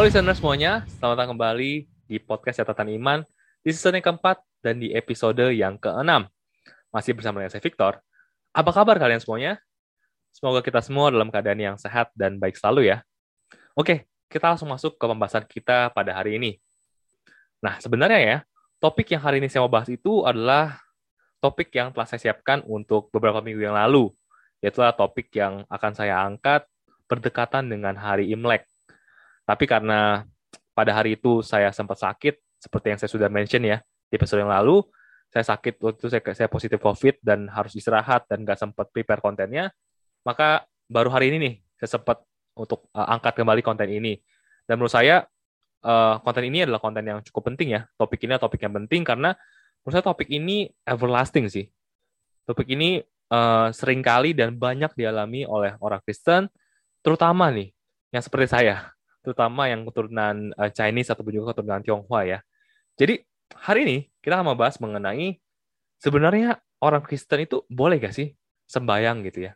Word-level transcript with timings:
Halo 0.00 0.08
listener 0.08 0.32
semuanya, 0.32 0.80
selamat 0.96 1.12
datang 1.12 1.36
kembali 1.36 1.84
di 2.08 2.16
podcast 2.16 2.64
Catatan 2.64 2.88
Iman 2.88 3.20
di 3.60 3.68
season 3.68 4.00
yang 4.00 4.08
keempat 4.08 4.40
dan 4.64 4.80
di 4.80 4.96
episode 4.96 5.52
yang 5.52 5.76
keenam. 5.76 6.24
Masih 6.88 7.12
bersama 7.12 7.44
dengan 7.44 7.52
saya 7.52 7.60
Victor. 7.60 8.00
Apa 8.48 8.72
kabar 8.72 8.96
kalian 8.96 9.20
semuanya? 9.20 9.60
Semoga 10.32 10.64
kita 10.64 10.80
semua 10.80 11.12
dalam 11.12 11.28
keadaan 11.28 11.60
yang 11.60 11.76
sehat 11.76 12.08
dan 12.16 12.40
baik 12.40 12.56
selalu 12.56 12.88
ya. 12.88 13.04
Oke, 13.76 14.08
kita 14.32 14.48
langsung 14.48 14.72
masuk 14.72 14.96
ke 14.96 15.04
pembahasan 15.04 15.44
kita 15.44 15.92
pada 15.92 16.16
hari 16.16 16.40
ini. 16.40 16.56
Nah, 17.60 17.76
sebenarnya 17.76 18.20
ya, 18.24 18.36
topik 18.80 19.04
yang 19.12 19.20
hari 19.20 19.44
ini 19.44 19.52
saya 19.52 19.68
mau 19.68 19.72
bahas 19.76 19.92
itu 19.92 20.24
adalah 20.24 20.80
topik 21.44 21.68
yang 21.76 21.92
telah 21.92 22.08
saya 22.08 22.32
siapkan 22.32 22.64
untuk 22.64 23.12
beberapa 23.12 23.44
minggu 23.44 23.68
yang 23.68 23.76
lalu, 23.76 24.08
yaitu 24.64 24.80
topik 24.96 25.28
yang 25.36 25.68
akan 25.68 25.92
saya 25.92 26.24
angkat 26.24 26.64
berdekatan 27.04 27.68
dengan 27.68 28.00
hari 28.00 28.32
Imlek. 28.32 28.69
Tapi 29.50 29.66
karena 29.66 30.22
pada 30.70 30.94
hari 30.94 31.18
itu 31.18 31.42
saya 31.42 31.74
sempat 31.74 31.98
sakit, 31.98 32.38
seperti 32.62 32.94
yang 32.94 32.98
saya 33.02 33.10
sudah 33.10 33.26
mention 33.26 33.66
ya 33.66 33.82
di 34.06 34.14
episode 34.14 34.46
yang 34.46 34.54
lalu, 34.54 34.86
saya 35.26 35.42
sakit 35.42 35.82
waktu 35.82 35.98
itu 35.98 36.06
saya, 36.06 36.22
saya 36.38 36.46
positif 36.46 36.78
COVID 36.78 37.18
dan 37.18 37.50
harus 37.50 37.74
istirahat 37.74 38.30
dan 38.30 38.46
nggak 38.46 38.54
sempat 38.54 38.94
prepare 38.94 39.18
kontennya, 39.18 39.74
maka 40.22 40.70
baru 40.86 41.10
hari 41.10 41.34
ini 41.34 41.36
nih 41.42 41.54
saya 41.82 41.98
sempat 41.98 42.22
untuk 42.54 42.86
uh, 42.94 43.10
angkat 43.10 43.42
kembali 43.42 43.58
konten 43.66 43.90
ini. 43.90 44.22
Dan 44.70 44.78
menurut 44.78 44.94
saya 44.94 45.26
uh, 45.82 46.22
konten 46.22 46.46
ini 46.46 46.62
adalah 46.62 46.78
konten 46.78 47.02
yang 47.02 47.18
cukup 47.26 47.50
penting 47.50 47.74
ya. 47.74 47.90
Topik 47.98 48.22
ini 48.22 48.38
topik 48.38 48.62
yang 48.62 48.74
penting 48.78 49.02
karena 49.02 49.34
menurut 49.82 49.94
saya 49.98 50.06
topik 50.06 50.30
ini 50.30 50.70
everlasting 50.86 51.50
sih. 51.50 51.66
Topik 52.46 52.70
ini 52.70 53.02
uh, 53.34 53.74
sering 53.74 53.98
kali 53.98 54.30
dan 54.30 54.54
banyak 54.54 54.94
dialami 54.94 55.42
oleh 55.42 55.74
orang 55.82 55.98
Kristen, 56.06 56.46
terutama 57.02 57.50
nih 57.50 57.74
yang 58.14 58.22
seperti 58.22 58.46
saya 58.46 58.94
terutama 59.20 59.68
yang 59.68 59.84
keturunan 59.88 60.52
uh, 60.56 60.70
Chinese 60.72 61.12
ataupun 61.12 61.32
juga 61.36 61.52
keturunan 61.52 61.80
Tionghoa 61.84 62.20
ya. 62.24 62.38
Jadi 62.96 63.24
hari 63.56 63.80
ini 63.84 63.96
kita 64.20 64.40
akan 64.40 64.56
membahas 64.56 64.76
mengenai 64.80 65.40
sebenarnya 66.00 66.60
orang 66.80 67.04
Kristen 67.04 67.44
itu 67.44 67.64
boleh 67.68 68.00
gak 68.00 68.16
sih 68.16 68.32
sembayang 68.68 69.24
gitu 69.28 69.48
ya? 69.48 69.52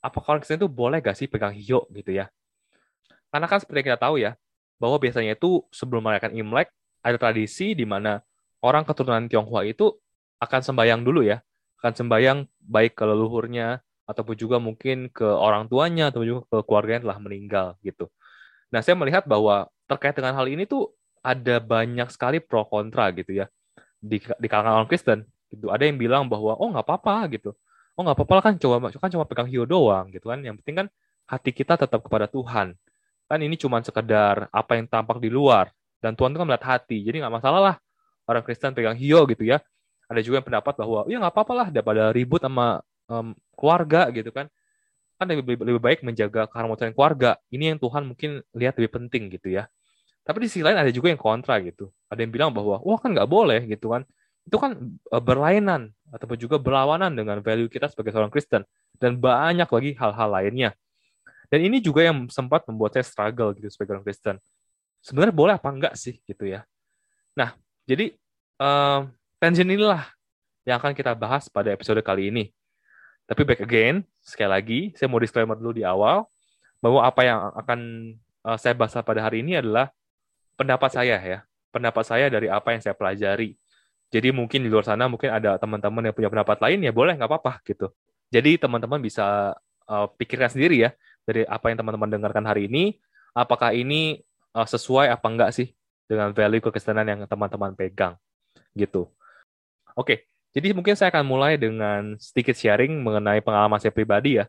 Apakah 0.00 0.36
orang 0.36 0.40
Kristen 0.42 0.60
itu 0.60 0.68
boleh 0.68 0.98
gak 1.04 1.16
sih 1.16 1.28
pegang 1.28 1.52
hiyo 1.52 1.84
gitu 1.92 2.12
ya? 2.12 2.32
Karena 3.32 3.48
kan 3.48 3.60
seperti 3.60 3.88
kita 3.88 3.96
tahu 3.96 4.20
ya, 4.20 4.36
bahwa 4.76 5.00
biasanya 5.00 5.38
itu 5.38 5.64
sebelum 5.72 6.04
merayakan 6.04 6.36
Imlek 6.36 6.68
ada 7.00 7.16
tradisi 7.16 7.72
di 7.72 7.86
mana 7.88 8.20
orang 8.60 8.84
keturunan 8.84 9.24
Tionghoa 9.28 9.64
itu 9.64 9.94
akan 10.42 10.60
sembayang 10.60 11.00
dulu 11.06 11.22
ya, 11.22 11.40
akan 11.80 11.92
sembayang 11.96 12.38
baik 12.60 12.98
ke 12.98 13.04
leluhurnya 13.06 13.80
ataupun 14.04 14.34
juga 14.34 14.58
mungkin 14.58 15.08
ke 15.08 15.24
orang 15.24 15.70
tuanya 15.70 16.10
atau 16.10 16.26
juga 16.26 16.42
ke 16.50 16.56
keluarga 16.66 16.98
yang 16.98 17.04
telah 17.06 17.18
meninggal 17.22 17.66
gitu. 17.86 18.10
Nah, 18.72 18.80
saya 18.80 18.96
melihat 18.96 19.28
bahwa 19.28 19.68
terkait 19.84 20.16
dengan 20.16 20.32
hal 20.32 20.48
ini 20.48 20.64
tuh 20.64 20.88
ada 21.20 21.60
banyak 21.62 22.08
sekali 22.10 22.42
pro 22.42 22.66
kontra 22.66 23.12
gitu 23.14 23.30
ya 23.30 23.46
di, 24.02 24.18
di 24.18 24.46
kalangan 24.50 24.82
orang 24.82 24.88
Kristen 24.90 25.22
gitu. 25.52 25.70
Ada 25.70 25.86
yang 25.86 26.00
bilang 26.00 26.26
bahwa 26.26 26.58
oh 26.58 26.68
nggak 26.72 26.82
apa-apa 26.82 27.30
gitu. 27.30 27.54
Oh 27.94 28.02
nggak 28.02 28.16
apa-apa 28.18 28.50
kan 28.50 28.54
coba 28.58 28.90
kan 28.90 29.10
cuma 29.12 29.28
pegang 29.28 29.46
hiu 29.46 29.62
doang 29.62 30.10
gitu 30.10 30.32
kan. 30.32 30.42
Yang 30.42 30.64
penting 30.64 30.76
kan 30.84 30.86
hati 31.30 31.50
kita 31.54 31.78
tetap 31.78 32.02
kepada 32.02 32.26
Tuhan. 32.26 32.74
Kan 33.30 33.38
ini 33.38 33.54
cuma 33.54 33.78
sekedar 33.84 34.50
apa 34.50 34.72
yang 34.74 34.90
tampak 34.90 35.22
di 35.22 35.30
luar 35.30 35.70
dan 36.02 36.18
Tuhan 36.18 36.34
itu 36.34 36.38
kan 36.42 36.48
melihat 36.50 36.66
hati. 36.66 36.98
Jadi 37.06 37.22
nggak 37.22 37.34
masalah 37.38 37.60
lah 37.62 37.76
orang 38.26 38.42
Kristen 38.42 38.74
pegang 38.74 38.98
hiu 38.98 39.22
gitu 39.30 39.46
ya. 39.46 39.62
Ada 40.10 40.20
juga 40.24 40.42
yang 40.42 40.46
pendapat 40.48 40.74
bahwa 40.80 41.06
ya 41.06 41.16
nggak 41.22 41.32
apa-apa 41.32 41.52
lah 41.54 41.68
daripada 41.70 42.10
ribut 42.10 42.42
sama 42.42 42.82
um, 43.06 43.36
keluarga 43.54 44.10
gitu 44.10 44.34
kan 44.34 44.50
kan 45.22 45.30
lebih, 45.30 45.54
lebih 45.62 45.78
baik 45.78 46.02
menjaga 46.02 46.50
keharmonisan 46.50 46.90
keluarga. 46.90 47.38
Ini 47.54 47.74
yang 47.74 47.78
Tuhan 47.78 48.02
mungkin 48.10 48.42
lihat 48.52 48.74
lebih 48.76 48.98
penting 48.98 49.30
gitu 49.30 49.54
ya. 49.54 49.70
Tapi 50.26 50.46
di 50.46 50.48
sisi 50.50 50.62
lain 50.62 50.78
ada 50.78 50.90
juga 50.90 51.10
yang 51.10 51.18
kontra 51.18 51.62
gitu. 51.62 51.94
Ada 52.10 52.26
yang 52.26 52.32
bilang 52.34 52.50
bahwa, 52.50 52.82
wah 52.82 52.98
kan 52.98 53.14
nggak 53.14 53.30
boleh 53.30 53.60
gitu 53.70 53.94
kan. 53.94 54.02
Itu 54.42 54.58
kan 54.58 54.74
e, 54.90 55.16
berlainan 55.22 55.94
ataupun 56.10 56.38
juga 56.38 56.58
berlawanan 56.58 57.14
dengan 57.14 57.38
value 57.42 57.70
kita 57.70 57.90
sebagai 57.90 58.10
seorang 58.14 58.30
Kristen. 58.30 58.62
Dan 58.98 59.18
banyak 59.18 59.66
lagi 59.66 59.90
hal-hal 59.98 60.28
lainnya. 60.30 60.70
Dan 61.50 61.68
ini 61.68 61.82
juga 61.82 62.06
yang 62.06 62.30
sempat 62.30 62.62
membuat 62.70 62.96
saya 62.96 63.04
struggle 63.06 63.50
gitu 63.58 63.68
sebagai 63.68 63.98
orang 63.98 64.06
Kristen. 64.06 64.36
Sebenarnya 65.02 65.34
boleh 65.34 65.54
apa 65.58 65.68
enggak 65.68 65.94
sih 65.98 66.22
gitu 66.22 66.46
ya. 66.46 66.62
Nah, 67.34 67.58
jadi 67.84 68.14
um, 68.62 69.10
tension 69.42 69.66
inilah 69.66 70.06
yang 70.62 70.78
akan 70.78 70.94
kita 70.94 71.12
bahas 71.18 71.50
pada 71.50 71.74
episode 71.74 71.98
kali 72.00 72.30
ini. 72.30 72.54
Tapi 73.32 73.48
back 73.48 73.64
again, 73.64 74.04
sekali 74.20 74.50
lagi, 74.52 74.80
saya 74.92 75.08
mau 75.08 75.16
disclaimer 75.16 75.56
dulu 75.56 75.72
di 75.72 75.88
awal, 75.88 76.28
bahwa 76.84 77.00
apa 77.00 77.24
yang 77.24 77.40
akan 77.56 77.80
uh, 78.44 78.60
saya 78.60 78.76
bahas 78.76 78.92
pada 78.92 79.24
hari 79.24 79.40
ini 79.40 79.56
adalah 79.56 79.88
pendapat 80.60 80.92
saya 80.92 81.16
ya. 81.16 81.40
Pendapat 81.72 82.04
saya 82.04 82.28
dari 82.28 82.52
apa 82.52 82.76
yang 82.76 82.84
saya 82.84 82.92
pelajari. 82.92 83.56
Jadi 84.12 84.28
mungkin 84.36 84.60
di 84.60 84.68
luar 84.68 84.84
sana 84.84 85.08
mungkin 85.08 85.32
ada 85.32 85.56
teman-teman 85.56 86.04
yang 86.04 86.12
punya 86.12 86.28
pendapat 86.28 86.60
lain, 86.60 86.84
ya 86.84 86.92
boleh, 86.92 87.16
nggak 87.16 87.24
apa-apa 87.32 87.64
gitu. 87.64 87.88
Jadi 88.28 88.60
teman-teman 88.60 89.00
bisa 89.00 89.56
uh, 89.88 90.06
pikirkan 90.20 90.52
sendiri 90.52 90.84
ya, 90.84 90.92
dari 91.24 91.48
apa 91.48 91.72
yang 91.72 91.80
teman-teman 91.80 92.12
dengarkan 92.12 92.44
hari 92.44 92.68
ini, 92.68 93.00
apakah 93.32 93.72
ini 93.72 94.20
uh, 94.52 94.68
sesuai 94.68 95.08
apa 95.08 95.24
enggak 95.32 95.56
sih 95.56 95.72
dengan 96.04 96.36
value 96.36 96.60
kekristenan 96.60 97.08
yang 97.08 97.24
teman-teman 97.24 97.72
pegang 97.72 98.20
gitu. 98.76 99.08
Oke, 99.96 100.28
jadi 100.52 100.76
mungkin 100.76 100.92
saya 100.92 101.08
akan 101.08 101.24
mulai 101.24 101.56
dengan 101.56 102.20
sedikit 102.20 102.52
sharing 102.52 103.00
mengenai 103.00 103.40
pengalaman 103.40 103.80
saya 103.80 103.88
pribadi 103.88 104.36
ya. 104.36 104.44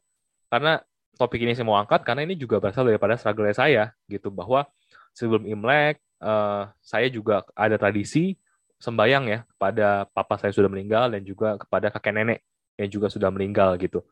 Karena 0.52 0.84
topik 1.16 1.40
ini 1.40 1.56
saya 1.56 1.64
mau 1.64 1.80
angkat 1.80 2.03
karena 2.03 2.28
ini 2.28 2.36
juga 2.36 2.59
berasal 2.59 2.84
daripada 2.84 3.16
struggle 3.16 3.47
saya 3.56 3.96
gitu 4.12 4.28
bahwa 4.28 4.68
sebelum 5.16 5.47
Imlek 5.47 6.03
uh, 6.19 6.68
saya 6.84 7.08
juga 7.08 7.47
ada 7.56 7.80
tradisi 7.80 8.36
sembayang 8.84 9.24
ya 9.31 9.40
kepada 9.47 9.88
papa 10.12 10.36
saya 10.36 10.52
sudah 10.52 10.68
meninggal 10.68 11.08
dan 11.16 11.24
juga 11.24 11.56
kepada 11.56 11.88
kakek 11.88 12.14
nenek 12.20 12.40
yang 12.75 12.90
juga 12.91 13.08
sudah 13.08 13.31
meninggal 13.31 13.80
gitu. 13.80 14.03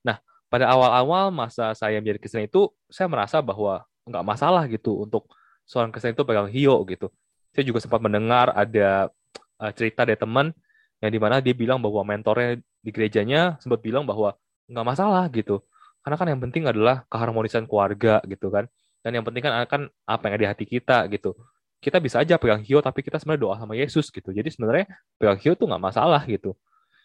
Nah, 0.00 0.16
pada 0.48 0.72
awal-awal 0.72 1.28
masa 1.28 1.76
saya 1.76 2.00
menjadi 2.00 2.24
Kristen 2.24 2.48
itu 2.48 2.72
saya 2.88 3.04
merasa 3.04 3.44
bahwa 3.44 3.84
nggak 4.08 4.24
masalah 4.24 4.64
gitu 4.64 5.04
untuk 5.04 5.28
seorang 5.68 5.92
Kristen 5.92 6.16
itu 6.16 6.24
pegang 6.24 6.48
hio 6.48 6.80
gitu. 6.88 7.12
Saya 7.52 7.68
juga 7.68 7.84
sempat 7.84 8.00
mendengar 8.00 8.48
ada 8.56 9.12
uh, 9.60 9.72
cerita 9.76 10.08
dari 10.08 10.16
teman 10.16 10.56
yang 10.98 11.10
di 11.14 11.20
mana 11.22 11.38
dia 11.38 11.54
bilang 11.54 11.78
bahwa 11.78 12.02
mentornya 12.02 12.58
di 12.82 12.90
gerejanya 12.90 13.58
sempat 13.62 13.78
bilang 13.82 14.02
bahwa 14.02 14.34
nggak 14.66 14.86
masalah 14.86 15.24
gitu. 15.30 15.62
Karena 16.02 16.16
kan 16.18 16.26
yang 16.30 16.40
penting 16.40 16.62
adalah 16.66 17.06
keharmonisan 17.06 17.64
keluarga 17.66 18.22
gitu 18.26 18.50
kan. 18.50 18.66
Dan 19.02 19.18
yang 19.18 19.24
penting 19.26 19.46
kan 19.46 19.54
akan 19.62 19.80
apa 20.04 20.22
yang 20.26 20.32
ada 20.34 20.42
di 20.42 20.48
hati 20.50 20.64
kita 20.66 21.06
gitu. 21.12 21.34
Kita 21.78 22.02
bisa 22.02 22.18
aja 22.18 22.34
pegang 22.34 22.58
hiu 22.66 22.82
tapi 22.82 23.06
kita 23.06 23.22
sebenarnya 23.22 23.42
doa 23.46 23.54
sama 23.62 23.78
Yesus 23.78 24.10
gitu. 24.10 24.34
Jadi 24.34 24.50
sebenarnya 24.50 24.90
pegang 25.14 25.38
hiu 25.38 25.52
tuh 25.54 25.70
nggak 25.70 25.82
masalah 25.82 26.22
gitu. 26.26 26.58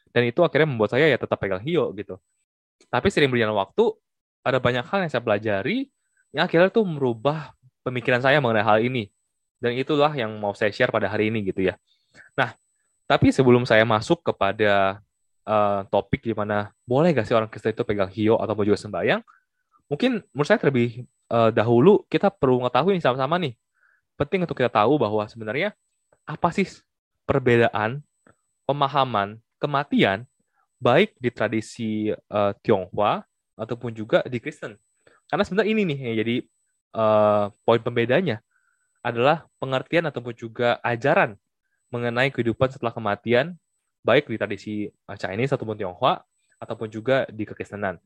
Dan 0.10 0.30
itu 0.30 0.42
akhirnya 0.42 0.70
membuat 0.70 0.94
saya 0.94 1.06
ya 1.10 1.18
tetap 1.18 1.38
pegang 1.38 1.62
hiu 1.62 1.94
gitu. 1.94 2.18
Tapi 2.90 3.08
sering 3.14 3.30
berjalan 3.30 3.54
waktu 3.54 3.94
ada 4.42 4.58
banyak 4.58 4.86
hal 4.86 5.00
yang 5.06 5.12
saya 5.14 5.24
pelajari 5.24 5.90
yang 6.34 6.50
akhirnya 6.50 6.74
tuh 6.74 6.86
merubah 6.86 7.54
pemikiran 7.86 8.22
saya 8.22 8.42
mengenai 8.42 8.66
hal 8.66 8.80
ini. 8.82 9.14
Dan 9.62 9.78
itulah 9.78 10.12
yang 10.12 10.34
mau 10.42 10.52
saya 10.58 10.74
share 10.74 10.90
pada 10.92 11.08
hari 11.08 11.30
ini 11.30 11.46
gitu 11.46 11.70
ya. 11.70 11.78
Nah 12.36 12.58
tapi 13.10 13.36
sebelum 13.36 13.68
saya 13.68 13.84
masuk 13.84 14.24
kepada 14.24 15.04
uh, 15.44 15.84
topik 15.92 16.24
di 16.24 16.34
mana 16.36 16.72
boleh 16.88 17.12
gak 17.12 17.28
sih 17.28 17.36
orang 17.36 17.52
Kristen 17.52 17.76
itu 17.76 17.84
pegang 17.84 18.12
hio 18.12 18.40
atau 18.40 18.56
juga 18.64 18.80
sembahyang, 18.80 19.22
mungkin 19.92 20.24
menurut 20.32 20.48
saya 20.48 20.60
terlebih 20.60 21.04
uh, 21.32 21.52
dahulu 21.52 22.04
kita 22.08 22.32
perlu 22.32 22.64
mengetahui 22.64 23.00
sama-sama 23.04 23.36
nih. 23.40 23.54
Penting 24.16 24.46
untuk 24.46 24.56
kita 24.56 24.72
tahu 24.72 24.96
bahwa 25.02 25.26
sebenarnya 25.28 25.74
apa 26.24 26.50
sih 26.56 26.70
perbedaan 27.28 28.00
pemahaman 28.64 29.40
kematian 29.60 30.24
baik 30.80 31.16
di 31.20 31.30
tradisi 31.32 31.92
uh, 32.12 32.52
Tionghoa 32.64 33.24
ataupun 33.56 33.96
juga 33.96 34.24
di 34.28 34.40
Kristen. 34.40 34.76
Karena 35.28 35.44
sebenarnya 35.48 35.72
ini 35.72 35.82
nih 35.88 36.00
yang 36.00 36.16
jadi 36.24 36.36
uh, 36.96 37.46
poin 37.64 37.80
pembedanya 37.80 38.44
adalah 39.04 39.48
pengertian 39.60 40.08
ataupun 40.08 40.32
juga 40.36 40.80
ajaran 40.84 41.36
mengenai 41.94 42.34
kehidupan 42.34 42.74
setelah 42.74 42.90
kematian, 42.90 43.54
baik 44.02 44.26
di 44.26 44.36
tradisi 44.42 44.76
Chinese 45.22 45.54
ataupun 45.54 45.78
Tionghoa, 45.78 46.26
ataupun 46.58 46.90
juga 46.90 47.30
di 47.30 47.46
kekristenan. 47.46 48.02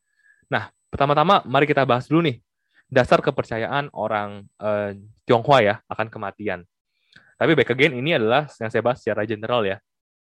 Nah, 0.52 0.68
pertama-tama 0.92 1.40
mari 1.48 1.64
kita 1.64 1.88
bahas 1.88 2.12
dulu 2.12 2.28
nih, 2.28 2.44
dasar 2.92 3.24
kepercayaan 3.24 3.88
orang 3.96 4.44
uh, 4.60 4.92
Tionghoa 5.24 5.60
ya 5.64 5.76
akan 5.88 6.12
kematian. 6.12 6.68
Tapi 7.40 7.52
back 7.56 7.72
again, 7.72 7.96
ini 7.96 8.18
adalah 8.18 8.52
yang 8.60 8.68
saya 8.68 8.84
bahas 8.84 9.00
secara 9.00 9.24
general 9.24 9.64
ya. 9.64 9.80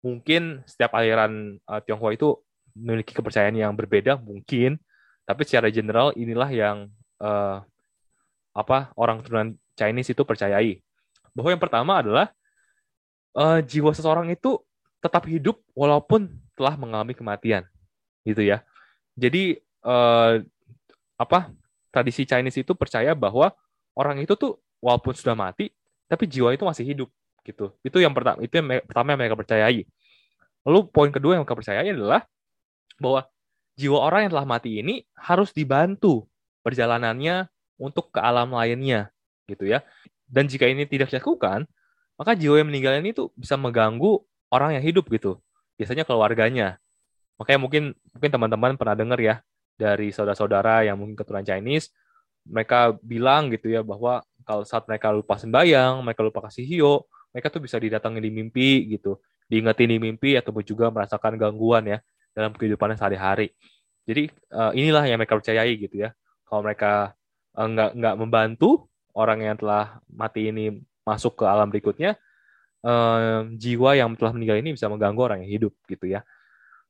Mungkin 0.05 0.61
setiap 0.69 0.93
aliran 0.93 1.57
uh, 1.65 1.81
Tionghoa 1.81 2.13
itu 2.13 2.37
memiliki 2.77 3.17
kepercayaan 3.17 3.57
yang 3.57 3.73
berbeda, 3.73 4.21
mungkin. 4.21 4.77
Tapi 5.25 5.41
secara 5.47 5.73
general, 5.73 6.13
inilah 6.13 6.49
yang 6.53 6.77
uh, 7.23 7.65
apa 8.53 8.91
orang 8.93 9.25
turunan 9.25 9.57
Chinese 9.73 10.13
itu 10.13 10.21
percayai. 10.21 10.83
Bahwa 11.33 11.49
yang 11.53 11.61
pertama 11.61 12.01
adalah 12.01 12.33
uh, 13.37 13.61
jiwa 13.61 13.93
seseorang 13.93 14.33
itu 14.33 14.57
tetap 14.97 15.29
hidup 15.29 15.61
walaupun 15.77 16.27
telah 16.57 16.73
mengalami 16.73 17.13
kematian, 17.13 17.69
gitu 18.25 18.41
ya. 18.41 18.65
Jadi 19.13 19.61
uh, 19.85 20.41
apa 21.17 21.53
tradisi 21.93 22.25
Chinese 22.25 22.65
itu 22.65 22.73
percaya 22.73 23.13
bahwa 23.13 23.53
orang 23.93 24.21
itu 24.21 24.33
tuh 24.33 24.57
walaupun 24.81 25.13
sudah 25.13 25.37
mati, 25.37 25.69
tapi 26.09 26.25
jiwa 26.25 26.53
itu 26.53 26.65
masih 26.65 26.85
hidup 26.85 27.09
gitu. 27.45 27.73
Itu 27.85 28.01
yang 28.01 28.11
pertama, 28.17 28.41
itu 28.41 28.53
yang 28.57 28.67
pertama 28.85 29.13
yang 29.13 29.19
mereka 29.21 29.37
percayai. 29.37 29.85
Lalu 30.65 30.79
poin 30.91 31.13
kedua 31.13 31.37
yang 31.37 31.45
mereka 31.45 31.57
percayai 31.57 31.93
adalah 31.93 32.25
bahwa 32.99 33.29
jiwa 33.77 33.97
orang 34.01 34.27
yang 34.27 34.31
telah 34.33 34.47
mati 34.49 34.81
ini 34.81 35.05
harus 35.13 35.53
dibantu 35.53 36.25
perjalanannya 36.65 37.47
untuk 37.77 38.09
ke 38.09 38.19
alam 38.19 38.51
lainnya 38.51 39.13
gitu 39.45 39.69
ya. 39.69 39.85
Dan 40.27 40.49
jika 40.51 40.67
ini 40.67 40.83
tidak 40.83 41.13
dilakukan, 41.13 41.69
maka 42.17 42.33
jiwa 42.33 42.57
yang 42.57 42.67
meninggal 42.67 42.97
ini 42.97 43.13
tuh 43.13 43.29
bisa 43.37 43.53
mengganggu 43.55 44.19
orang 44.49 44.75
yang 44.75 44.83
hidup 44.83 45.05
gitu. 45.13 45.37
Biasanya 45.77 46.03
keluarganya. 46.03 46.81
Makanya 47.37 47.59
mungkin 47.61 47.83
mungkin 48.11 48.29
teman-teman 48.33 48.73
pernah 48.75 48.97
dengar 48.97 49.21
ya 49.21 49.45
dari 49.77 50.09
saudara-saudara 50.09 50.89
yang 50.89 50.97
mungkin 50.97 51.13
keturunan 51.13 51.45
Chinese, 51.45 51.93
mereka 52.49 52.97
bilang 53.05 53.53
gitu 53.53 53.69
ya 53.69 53.85
bahwa 53.85 54.25
kalau 54.41 54.65
saat 54.65 54.89
mereka 54.89 55.13
lupa 55.13 55.37
sembayang, 55.37 56.01
mereka 56.01 56.25
lupa 56.25 56.49
kasih 56.49 56.65
hio, 56.65 57.05
mereka 57.29 57.53
tuh 57.53 57.61
bisa 57.61 57.77
didatangi 57.77 58.17
di 58.17 58.31
mimpi 58.33 58.89
gitu, 58.97 59.21
diingetin 59.45 59.93
di 59.93 59.97
mimpi 60.01 60.33
ataupun 60.33 60.65
juga 60.65 60.89
merasakan 60.89 61.37
gangguan 61.37 61.85
ya 61.85 61.97
dalam 62.33 62.57
kehidupannya 62.57 62.97
sehari-hari. 62.97 63.53
Jadi 64.09 64.33
uh, 64.55 64.73
inilah 64.73 65.05
yang 65.05 65.21
mereka 65.21 65.37
percayai 65.37 65.77
gitu 65.77 66.07
ya. 66.07 66.09
Kalau 66.47 66.65
mereka 66.65 67.13
uh, 67.53 67.67
nggak 67.69 67.91
nggak 67.93 68.15
membantu 68.17 68.89
orang 69.13 69.45
yang 69.45 69.55
telah 69.59 70.01
mati 70.09 70.49
ini 70.49 70.81
masuk 71.07 71.39
ke 71.39 71.47
alam 71.47 71.71
berikutnya, 71.71 72.19
uh, 72.83 73.47
jiwa 73.55 73.95
yang 73.95 74.11
telah 74.19 74.35
meninggal 74.35 74.59
ini 74.59 74.75
bisa 74.75 74.91
mengganggu 74.91 75.21
orang 75.23 75.39
yang 75.47 75.51
hidup 75.55 75.73
gitu 75.87 76.11
ya. 76.11 76.27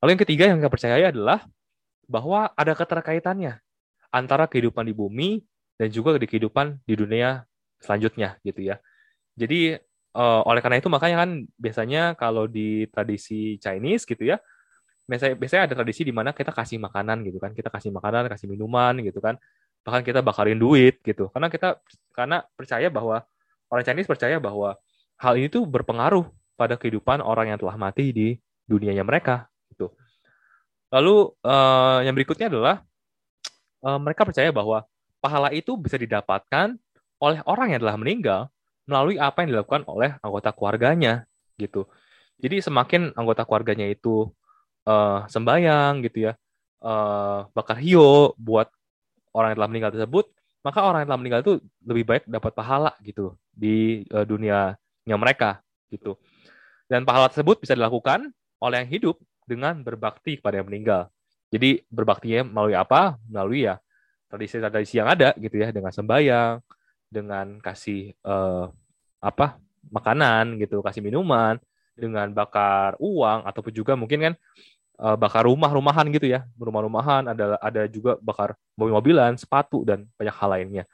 Lalu 0.02 0.18
yang 0.18 0.22
ketiga 0.26 0.44
yang 0.50 0.56
mereka 0.58 0.74
percayai 0.74 1.06
adalah 1.14 1.46
bahwa 2.10 2.50
ada 2.58 2.74
keterkaitannya 2.74 3.62
antara 4.10 4.50
kehidupan 4.50 4.82
di 4.82 4.94
bumi 4.96 5.30
dan 5.78 5.94
juga 5.94 6.18
di 6.18 6.26
kehidupan 6.26 6.82
di 6.82 6.94
dunia 6.98 7.46
selanjutnya 7.78 8.42
gitu 8.42 8.74
ya. 8.74 8.82
Jadi 9.38 9.78
uh, 10.18 10.42
oleh 10.42 10.58
karena 10.58 10.82
itu 10.82 10.90
makanya 10.90 11.22
kan 11.22 11.30
biasanya 11.54 12.02
kalau 12.18 12.50
di 12.50 12.90
tradisi 12.90 13.54
Chinese 13.62 14.02
gitu 14.02 14.26
ya, 14.26 14.42
biasanya 15.06 15.34
biasanya 15.38 15.62
ada 15.70 15.74
tradisi 15.78 16.02
di 16.02 16.10
mana 16.10 16.34
kita 16.34 16.50
kasih 16.50 16.82
makanan 16.82 17.22
gitu 17.22 17.38
kan, 17.38 17.54
kita 17.54 17.70
kasih 17.70 17.94
makanan, 17.94 18.26
kasih 18.26 18.50
minuman 18.50 18.98
gitu 19.04 19.22
kan, 19.22 19.38
bahkan 19.86 20.02
kita 20.02 20.20
bakarin 20.20 20.58
duit 20.58 20.98
gitu, 21.06 21.30
karena 21.30 21.48
kita 21.48 21.78
karena 22.12 22.42
percaya 22.58 22.90
bahwa 22.90 23.22
orang 23.68 23.84
Chinese 23.84 24.08
percaya 24.08 24.36
bahwa 24.40 24.76
hal 25.20 25.34
ini 25.36 25.48
tuh 25.52 25.64
berpengaruh 25.64 26.24
pada 26.58 26.74
kehidupan 26.74 27.22
orang 27.22 27.54
yang 27.54 27.58
telah 27.60 27.78
mati 27.78 28.10
di 28.10 28.28
dunianya 28.66 29.06
mereka 29.06 29.46
gitu. 29.72 29.94
Lalu 30.88 31.36
uh, 31.44 32.00
yang 32.02 32.14
berikutnya 32.16 32.48
adalah 32.48 32.80
uh, 33.84 34.00
mereka 34.00 34.24
percaya 34.24 34.48
bahwa 34.50 34.84
pahala 35.20 35.52
itu 35.52 35.76
bisa 35.76 36.00
didapatkan 36.00 36.74
oleh 37.18 37.40
orang 37.44 37.74
yang 37.74 37.80
telah 37.82 37.96
meninggal 37.98 38.40
melalui 38.88 39.20
apa 39.20 39.44
yang 39.44 39.52
dilakukan 39.52 39.84
oleh 39.84 40.16
anggota 40.24 40.54
keluarganya 40.54 41.28
gitu. 41.60 41.84
Jadi 42.38 42.62
semakin 42.62 43.12
anggota 43.18 43.42
keluarganya 43.44 43.84
itu 43.90 44.30
uh, 44.86 45.26
sembayang 45.26 46.06
gitu 46.06 46.30
ya, 46.30 46.32
uh, 46.86 47.50
bakar 47.52 47.82
hio 47.82 48.32
buat 48.38 48.70
orang 49.34 49.52
yang 49.52 49.58
telah 49.58 49.70
meninggal 49.70 49.92
tersebut, 49.92 50.26
maka 50.62 50.82
orang 50.82 51.04
yang 51.04 51.08
telah 51.10 51.20
meninggal 51.20 51.40
itu 51.44 51.54
lebih 51.86 52.04
baik 52.04 52.24
dapat 52.26 52.52
pahala 52.54 52.92
gitu 53.02 53.34
di 53.50 54.02
uh, 54.10 54.26
dunianya 54.26 55.16
mereka 55.18 55.62
gitu. 55.88 56.18
Dan 56.88 57.04
pahala 57.04 57.28
tersebut 57.28 57.60
bisa 57.62 57.76
dilakukan 57.76 58.32
oleh 58.58 58.84
yang 58.84 58.90
hidup 58.90 59.16
dengan 59.44 59.80
berbakti 59.80 60.40
kepada 60.40 60.60
yang 60.60 60.68
meninggal. 60.68 61.12
Jadi 61.48 61.84
berbaktinya 61.88 62.44
melalui 62.44 62.76
apa? 62.76 63.16
Melalui 63.24 63.68
ya 63.68 63.80
tradisi-tradisi 64.28 65.00
yang 65.00 65.08
ada 65.08 65.32
gitu 65.40 65.56
ya 65.56 65.72
dengan 65.72 65.92
sembahyang, 65.92 66.60
dengan 67.08 67.56
kasih 67.64 68.12
uh, 68.28 68.68
apa 69.24 69.56
makanan 69.88 70.60
gitu, 70.60 70.84
kasih 70.84 71.00
minuman, 71.00 71.56
dengan 71.98 72.30
bakar 72.30 72.94
uang 73.02 73.42
ataupun 73.48 73.72
juga 73.74 73.98
mungkin 73.98 74.30
kan 74.30 74.34
uh, 74.98 75.16
bakar 75.16 75.46
rumah-rumahan 75.46 76.06
gitu 76.12 76.28
ya, 76.28 76.44
rumah-rumahan 76.58 77.30
ada 77.30 77.56
ada 77.62 77.82
juga 77.88 78.18
bakar 78.20 78.58
mobil-mobilan, 78.74 79.38
sepatu 79.38 79.86
dan 79.86 80.04
banyak 80.18 80.34
hal 80.34 80.50
lainnya. 80.50 80.84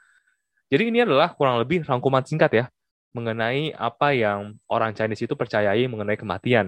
Jadi 0.69 0.89
ini 0.89 1.05
adalah 1.05 1.33
kurang 1.33 1.61
lebih 1.61 1.85
rangkuman 1.85 2.25
singkat 2.25 2.51
ya 2.53 2.65
mengenai 3.13 3.71
apa 3.75 4.11
yang 4.11 4.59
orang 4.67 4.91
Chinese 4.91 5.23
itu 5.23 5.33
percayai 5.37 5.87
mengenai 5.87 6.19
kematian. 6.19 6.67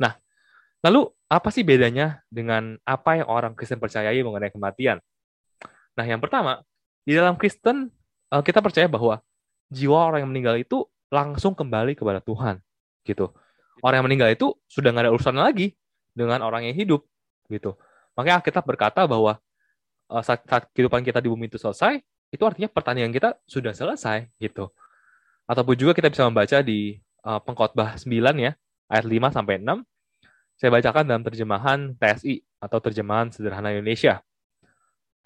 Nah, 0.00 0.16
Lalu 0.84 1.08
apa 1.32 1.48
sih 1.48 1.64
bedanya 1.64 2.20
dengan 2.28 2.76
apa 2.84 3.16
yang 3.16 3.24
orang 3.32 3.56
Kristen 3.56 3.80
percayai 3.80 4.20
mengenai 4.20 4.52
kematian? 4.52 5.00
Nah, 5.96 6.04
yang 6.04 6.20
pertama, 6.20 6.60
di 7.08 7.16
dalam 7.16 7.40
Kristen 7.40 7.88
eh, 8.28 8.42
kita 8.44 8.60
percaya 8.60 8.84
bahwa 8.84 9.24
jiwa 9.72 9.96
orang 9.96 10.28
yang 10.28 10.30
meninggal 10.30 10.60
itu 10.60 10.84
langsung 11.08 11.56
kembali 11.56 11.96
kepada 11.96 12.20
Tuhan, 12.20 12.60
gitu. 13.08 13.32
Orang 13.80 14.04
yang 14.04 14.06
meninggal 14.12 14.36
itu 14.36 14.52
sudah 14.68 14.92
nggak 14.92 15.08
ada 15.08 15.12
urusan 15.16 15.40
lagi 15.40 15.72
dengan 16.14 16.40
orang 16.46 16.64
yang 16.70 16.76
hidup, 16.78 17.02
gitu. 17.50 17.76
Makanya 18.14 18.40
kita 18.40 18.62
berkata 18.62 19.04
bahwa 19.04 19.42
eh, 20.08 20.22
saat, 20.22 20.46
saat 20.46 20.64
kehidupan 20.72 21.02
kita 21.02 21.18
di 21.20 21.28
bumi 21.28 21.50
itu 21.50 21.58
selesai, 21.60 22.00
itu 22.30 22.42
artinya 22.42 22.70
pertandingan 22.70 23.12
kita 23.12 23.36
sudah 23.44 23.74
selesai, 23.74 24.30
gitu. 24.38 24.70
Ataupun 25.44 25.74
juga 25.76 25.92
kita 25.92 26.08
bisa 26.08 26.24
membaca 26.24 26.64
di 26.64 26.96
uh, 27.20 27.36
Pengkhotbah 27.44 28.00
9 28.00 28.08
ya, 28.40 28.56
ayat 28.88 29.04
5 29.04 29.36
sampai 29.36 29.60
6 29.60 29.84
saya 30.54 30.70
bacakan 30.70 31.04
dalam 31.06 31.22
terjemahan 31.26 31.78
TSI 31.98 32.46
atau 32.62 32.78
terjemahan 32.78 33.26
sederhana 33.34 33.74
Indonesia. 33.74 34.22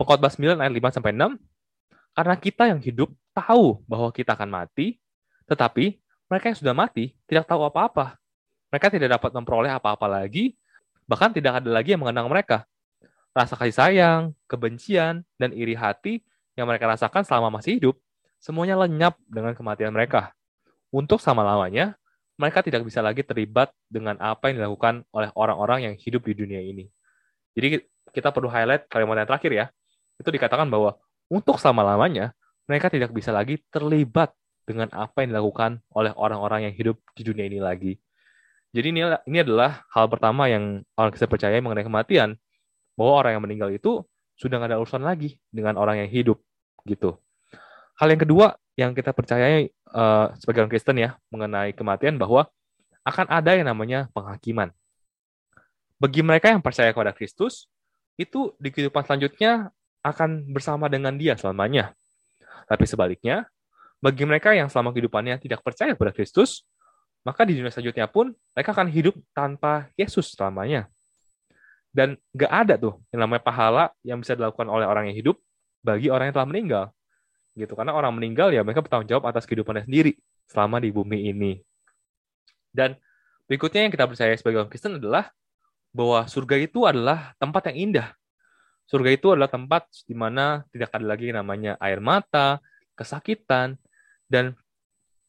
Pengkhotbah 0.01 0.33
9 0.33 0.57
ayat 0.57 0.73
5 0.73 0.97
sampai 0.99 1.13
6. 1.13 1.37
Karena 2.17 2.35
kita 2.35 2.65
yang 2.73 2.81
hidup 2.81 3.13
tahu 3.37 3.85
bahwa 3.87 4.09
kita 4.11 4.35
akan 4.35 4.49
mati, 4.51 4.99
tetapi 5.47 6.01
mereka 6.27 6.51
yang 6.51 6.59
sudah 6.59 6.75
mati 6.75 7.15
tidak 7.29 7.47
tahu 7.47 7.63
apa-apa. 7.63 8.17
Mereka 8.73 8.89
tidak 8.91 9.21
dapat 9.21 9.31
memperoleh 9.37 9.71
apa-apa 9.71 10.09
lagi, 10.09 10.57
bahkan 11.09 11.33
tidak 11.33 11.65
ada 11.65 11.71
lagi 11.73 11.97
yang 11.97 12.05
mengenang 12.05 12.29
mereka. 12.29 12.69
Rasa 13.33 13.57
kasih 13.57 13.75
sayang, 13.75 14.23
kebencian, 14.45 15.25
dan 15.41 15.51
iri 15.57 15.73
hati 15.73 16.21
yang 16.55 16.69
mereka 16.69 16.87
rasakan 16.91 17.25
selama 17.25 17.59
masih 17.59 17.81
hidup, 17.81 17.97
semuanya 18.39 18.77
lenyap 18.77 19.17
dengan 19.25 19.57
kematian 19.57 19.91
mereka. 19.91 20.37
Untuk 20.93 21.19
sama-lamanya, 21.19 21.97
mereka 22.39 22.63
tidak 22.63 22.87
bisa 22.87 23.03
lagi 23.03 23.27
terlibat 23.27 23.75
dengan 23.91 24.15
apa 24.23 24.53
yang 24.53 24.63
dilakukan 24.63 25.03
oleh 25.11 25.33
orang-orang 25.35 25.91
yang 25.91 25.95
hidup 25.99 26.23
di 26.29 26.35
dunia 26.39 26.63
ini. 26.63 26.87
Jadi 27.59 27.83
kita 28.15 28.31
perlu 28.31 28.47
highlight 28.47 28.87
kalimat 28.87 29.19
yang 29.19 29.29
terakhir 29.29 29.51
ya. 29.51 29.67
Itu 30.19 30.31
dikatakan 30.31 30.71
bahwa 30.71 30.95
untuk 31.27 31.59
selama-lamanya 31.59 32.33
mereka 32.71 32.93
tidak 32.93 33.11
bisa 33.11 33.35
lagi 33.35 33.59
terlibat 33.73 34.31
dengan 34.63 34.87
apa 34.93 35.25
yang 35.25 35.33
dilakukan 35.33 35.81
oleh 35.97 36.13
orang-orang 36.15 36.69
yang 36.71 36.75
hidup 36.77 37.01
di 37.17 37.23
dunia 37.25 37.49
ini 37.49 37.59
lagi. 37.59 37.97
Jadi 38.73 38.87
ini, 38.93 39.01
ini 39.05 39.39
adalah 39.41 39.85
hal 39.93 40.07
pertama 40.13 40.45
yang 40.47 40.85
orang 40.95 41.11
bisa 41.13 41.25
percaya 41.25 41.57
mengenai 41.61 41.87
kematian. 41.87 42.37
Bahwa 42.99 43.13
orang 43.25 43.39
yang 43.39 43.45
meninggal 43.47 43.71
itu 43.71 44.03
sudah 44.35 44.59
nggak 44.59 44.75
ada 44.75 44.79
urusan 44.83 45.03
lagi 45.03 45.39
dengan 45.51 45.79
orang 45.79 46.05
yang 46.05 46.11
hidup. 46.11 46.39
gitu. 46.87 47.21
Hal 47.99 48.09
yang 48.09 48.23
kedua 48.23 48.57
yang 48.79 48.95
kita 48.95 49.11
percaya 49.11 49.67
uh, 49.91 50.31
sebagai 50.39 50.65
orang 50.65 50.73
Kristen 50.73 50.97
ya 50.97 51.19
mengenai 51.29 51.75
kematian 51.75 52.15
bahwa 52.17 52.47
akan 53.03 53.27
ada 53.29 53.59
yang 53.59 53.67
namanya 53.67 54.07
penghakiman. 54.15 54.71
Bagi 55.99 56.23
mereka 56.23 56.55
yang 56.55 56.63
percaya 56.63 56.95
kepada 56.95 57.11
Kristus, 57.11 57.67
itu 58.15 58.55
di 58.63 58.71
kehidupan 58.71 59.03
selanjutnya 59.03 59.75
akan 60.07 60.47
bersama 60.55 60.87
dengan 60.87 61.19
dia 61.19 61.35
selamanya. 61.35 61.91
Tapi 62.71 62.85
sebaliknya, 62.87 63.51
bagi 63.99 64.23
mereka 64.23 64.55
yang 64.55 64.71
selama 64.71 64.95
kehidupannya 64.95 65.43
tidak 65.43 65.59
percaya 65.67 65.99
kepada 65.99 66.15
Kristus, 66.15 66.63
maka 67.27 67.45
di 67.45 67.59
dunia 67.59 67.73
selanjutnya 67.73 68.07
pun 68.07 68.33
mereka 68.55 68.71
akan 68.75 68.89
hidup 68.89 69.15
tanpa 69.35 69.91
Yesus 69.99 70.33
selamanya. 70.33 70.87
Dan 71.89 72.21
gak 72.37 72.53
ada 72.53 72.75
tuh 72.79 73.01
yang 73.11 73.27
namanya 73.27 73.43
pahala 73.43 73.85
yang 74.07 74.21
bisa 74.23 74.37
dilakukan 74.39 74.69
oleh 74.69 74.87
orang 74.87 75.11
yang 75.11 75.17
hidup 75.17 75.37
bagi 75.83 76.13
orang 76.13 76.31
yang 76.31 76.37
telah 76.37 76.49
meninggal. 76.49 76.85
Gitu 77.59 77.75
karena 77.75 77.97
orang 77.97 78.15
meninggal 78.15 78.55
ya 78.55 78.63
mereka 78.63 78.85
bertanggung 78.85 79.11
jawab 79.11 79.27
atas 79.27 79.49
kehidupannya 79.49 79.89
sendiri 79.89 80.15
selama 80.47 80.79
di 80.79 80.95
bumi 80.95 81.33
ini. 81.33 81.53
Dan 82.71 82.95
berikutnya 83.49 83.89
yang 83.89 83.93
kita 83.93 84.07
percaya 84.07 84.33
sebagai 84.39 84.63
orang 84.63 84.71
Kristen 84.71 85.01
adalah 85.01 85.33
bahwa 85.91 86.29
surga 86.29 86.57
itu 86.61 86.85
adalah 86.85 87.35
tempat 87.41 87.73
yang 87.73 87.91
indah. 87.91 88.09
Surga 88.89 89.11
itu 89.13 89.35
adalah 89.35 89.51
tempat 89.51 89.89
di 90.07 90.15
mana 90.15 90.65
tidak 90.71 90.95
ada 90.95 91.05
lagi 91.05 91.29
namanya 91.29 91.77
air 91.83 92.01
mata 92.01 92.63
kesakitan 92.97 93.77
dan 94.31 94.57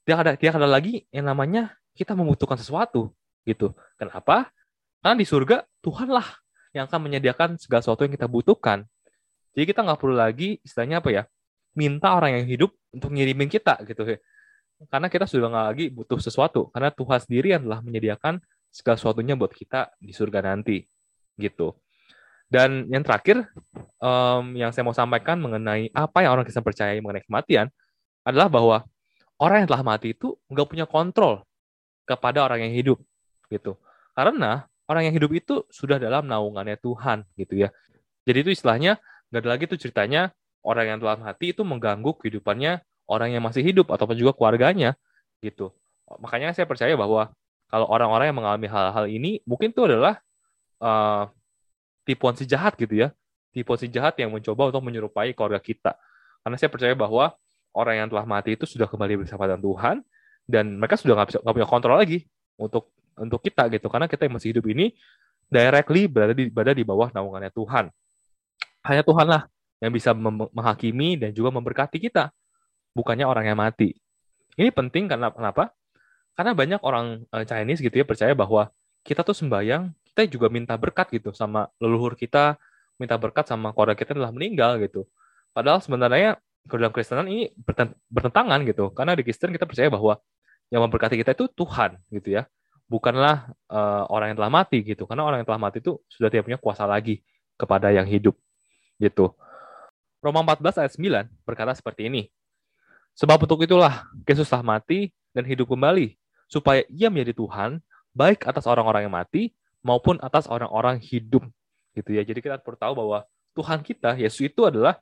tidak 0.04 0.20
ada 0.22 0.32
tidak 0.36 0.54
ada 0.60 0.70
lagi 0.70 1.08
yang 1.12 1.28
namanya 1.28 1.79
kita 2.00 2.16
membutuhkan 2.16 2.56
sesuatu 2.56 3.12
gitu. 3.44 3.76
Kenapa? 4.00 4.48
Karena 5.04 5.16
di 5.20 5.28
surga 5.28 5.68
Tuhanlah 5.84 6.28
yang 6.72 6.88
akan 6.88 7.00
menyediakan 7.12 7.60
segala 7.60 7.84
sesuatu 7.84 8.08
yang 8.08 8.16
kita 8.16 8.32
butuhkan. 8.32 8.88
Jadi 9.52 9.66
kita 9.68 9.84
nggak 9.84 10.00
perlu 10.00 10.16
lagi 10.16 10.64
istilahnya 10.64 11.04
apa 11.04 11.10
ya 11.12 11.24
minta 11.76 12.16
orang 12.16 12.40
yang 12.40 12.46
hidup 12.48 12.72
untuk 12.96 13.12
ngirimin 13.12 13.52
kita 13.52 13.84
gitu. 13.84 14.08
Karena 14.88 15.12
kita 15.12 15.28
sudah 15.28 15.52
nggak 15.52 15.68
lagi 15.76 15.86
butuh 15.92 16.20
sesuatu. 16.24 16.72
Karena 16.72 16.88
Tuhan 16.96 17.20
sendiri 17.20 17.52
yang 17.52 17.68
telah 17.68 17.84
menyediakan 17.84 18.40
segala 18.72 18.96
sesuatunya 18.96 19.36
buat 19.36 19.52
kita 19.52 19.92
di 20.00 20.16
surga 20.16 20.40
nanti 20.46 20.86
gitu. 21.36 21.76
Dan 22.50 22.90
yang 22.90 23.06
terakhir 23.06 23.46
um, 24.02 24.58
yang 24.58 24.74
saya 24.74 24.82
mau 24.82 24.96
sampaikan 24.96 25.38
mengenai 25.38 25.94
apa 25.94 26.26
yang 26.26 26.34
orang 26.34 26.46
Kristen 26.48 26.66
percaya 26.66 26.98
mengenai 26.98 27.22
kematian 27.22 27.70
adalah 28.26 28.50
bahwa 28.50 28.78
orang 29.38 29.64
yang 29.64 29.70
telah 29.70 29.84
mati 29.86 30.18
itu 30.18 30.34
nggak 30.50 30.68
punya 30.68 30.86
kontrol 30.90 31.46
kepada 32.10 32.42
orang 32.42 32.66
yang 32.66 32.74
hidup 32.74 32.98
gitu. 33.54 33.78
Karena 34.18 34.66
orang 34.90 35.06
yang 35.06 35.14
hidup 35.14 35.32
itu 35.38 35.56
sudah 35.70 36.02
dalam 36.02 36.26
naungannya 36.26 36.82
Tuhan 36.82 37.30
gitu 37.38 37.62
ya. 37.62 37.70
Jadi 38.26 38.38
itu 38.42 38.52
istilahnya 38.58 38.98
nggak 39.30 39.42
ada 39.46 39.50
lagi 39.54 39.64
tuh 39.70 39.78
ceritanya 39.78 40.34
orang 40.66 40.90
yang 40.90 40.98
telah 40.98 41.22
mati 41.22 41.54
itu 41.54 41.62
mengganggu 41.62 42.18
kehidupannya 42.18 42.82
orang 43.06 43.30
yang 43.30 43.46
masih 43.46 43.62
hidup 43.62 43.94
ataupun 43.94 44.18
juga 44.18 44.34
keluarganya 44.34 44.98
gitu. 45.46 45.70
Makanya 46.18 46.58
saya 46.58 46.66
percaya 46.66 46.98
bahwa 46.98 47.30
kalau 47.70 47.86
orang-orang 47.86 48.34
yang 48.34 48.38
mengalami 48.42 48.66
hal-hal 48.66 49.06
ini 49.06 49.46
mungkin 49.46 49.70
itu 49.70 49.86
adalah 49.86 50.18
uh, 50.82 51.30
tipuan 52.10 52.34
si 52.34 52.50
jahat 52.50 52.74
gitu 52.74 53.06
ya. 53.06 53.14
Tipuan 53.54 53.78
si 53.78 53.86
jahat 53.86 54.18
yang 54.18 54.34
mencoba 54.34 54.74
untuk 54.74 54.82
menyerupai 54.82 55.38
keluarga 55.38 55.62
kita. 55.62 55.94
Karena 56.42 56.58
saya 56.58 56.74
percaya 56.74 56.98
bahwa 56.98 57.38
orang 57.78 57.96
yang 58.02 58.08
telah 58.10 58.26
mati 58.26 58.58
itu 58.58 58.66
sudah 58.66 58.90
kembali 58.90 59.26
bersama 59.26 59.46
dengan 59.46 59.62
Tuhan 59.62 59.96
dan 60.50 60.82
mereka 60.82 60.98
sudah 60.98 61.14
nggak 61.14 61.54
punya 61.54 61.70
kontrol 61.70 62.02
lagi 62.02 62.26
untuk 62.58 62.90
untuk 63.14 63.38
kita 63.46 63.70
gitu 63.70 63.86
karena 63.86 64.10
kita 64.10 64.26
yang 64.26 64.34
masih 64.42 64.58
hidup 64.58 64.66
ini 64.66 64.98
directly 65.46 66.10
berada 66.10 66.34
di 66.34 66.50
berada 66.50 66.74
di 66.74 66.82
bawah 66.82 67.14
naungannya 67.14 67.54
Tuhan. 67.54 67.94
Hanya 68.82 69.04
Tuhanlah 69.06 69.46
yang 69.78 69.92
bisa 69.94 70.16
menghakimi 70.18 71.20
dan 71.20 71.30
juga 71.36 71.54
memberkati 71.54 72.02
kita, 72.02 72.34
bukannya 72.98 73.30
orang 73.30 73.46
yang 73.54 73.60
mati. 73.60 73.94
Ini 74.58 74.74
penting 74.74 75.06
karena 75.06 75.30
kenapa? 75.30 75.72
Karena 76.34 76.56
banyak 76.56 76.82
orang 76.82 77.28
uh, 77.30 77.44
Chinese 77.44 77.84
gitu 77.84 78.00
ya 78.00 78.06
percaya 78.08 78.32
bahwa 78.32 78.72
kita 79.04 79.24
tuh 79.24 79.36
sembahyang, 79.36 79.92
kita 80.12 80.28
juga 80.32 80.48
minta 80.48 80.76
berkat 80.80 81.12
gitu 81.12 81.36
sama 81.36 81.68
leluhur 81.80 82.16
kita, 82.16 82.56
minta 82.96 83.20
berkat 83.20 83.48
sama 83.48 83.76
keluarga 83.76 83.96
kita 84.00 84.16
telah 84.16 84.32
meninggal 84.32 84.80
gitu. 84.80 85.08
Padahal 85.52 85.84
sebenarnya 85.84 86.40
dalam 86.64 86.92
Kristenan 86.92 87.28
ini 87.28 87.52
bertentangan 88.12 88.60
gitu. 88.68 88.92
Karena 88.92 89.16
di 89.16 89.24
Kristen 89.24 89.52
kita 89.56 89.66
percaya 89.66 89.88
bahwa 89.90 90.20
yang 90.70 90.86
memberkati 90.86 91.18
kita 91.18 91.34
itu 91.34 91.50
Tuhan 91.50 91.98
gitu 92.14 92.34
ya. 92.34 92.46
Bukanlah 92.90 93.54
uh, 93.70 94.10
orang 94.10 94.34
yang 94.34 94.38
telah 94.42 94.50
mati 94.54 94.82
gitu. 94.82 95.06
Karena 95.06 95.26
orang 95.26 95.42
yang 95.42 95.50
telah 95.50 95.62
mati 95.62 95.78
itu 95.82 96.02
sudah 96.10 96.30
tidak 96.30 96.50
punya 96.50 96.60
kuasa 96.62 96.86
lagi 96.90 97.22
kepada 97.58 97.94
yang 97.94 98.06
hidup 98.06 98.38
gitu. 98.98 99.34
Roma 100.22 100.42
14 100.42 100.86
ayat 100.86 100.92
9 100.98 101.46
berkata 101.46 101.72
seperti 101.78 102.10
ini. 102.10 102.30
Sebab 103.18 103.46
untuk 103.46 103.62
itulah 103.66 104.08
Yesus 104.26 104.48
telah 104.48 104.64
mati 104.64 105.12
dan 105.36 105.44
hidup 105.44 105.70
kembali 105.70 106.16
supaya 106.48 106.86
ia 106.88 107.12
menjadi 107.12 107.36
Tuhan 107.36 107.84
baik 108.16 108.48
atas 108.48 108.66
orang-orang 108.66 109.06
yang 109.06 109.14
mati 109.14 109.54
maupun 109.86 110.18
atas 110.24 110.48
orang-orang 110.50 110.98
hidup 110.98 111.46
gitu 111.94 112.10
ya. 112.16 112.24
Jadi 112.26 112.40
kita 112.42 112.58
perlu 112.62 112.80
tahu 112.80 112.94
bahwa 112.96 113.20
Tuhan 113.54 113.84
kita 113.84 114.16
Yesus 114.16 114.50
itu 114.50 114.66
adalah 114.66 114.98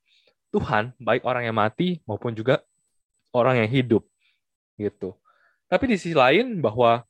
Tuhan 0.49 0.95
baik 0.97 1.27
orang 1.27 1.43
yang 1.45 1.55
mati 1.55 1.99
maupun 2.07 2.31
juga 2.33 2.63
orang 3.35 3.63
yang 3.63 3.69
hidup 3.69 4.03
gitu 4.79 5.17
tapi 5.67 5.83
di 5.91 5.95
sisi 5.99 6.15
lain 6.15 6.63
bahwa 6.63 7.03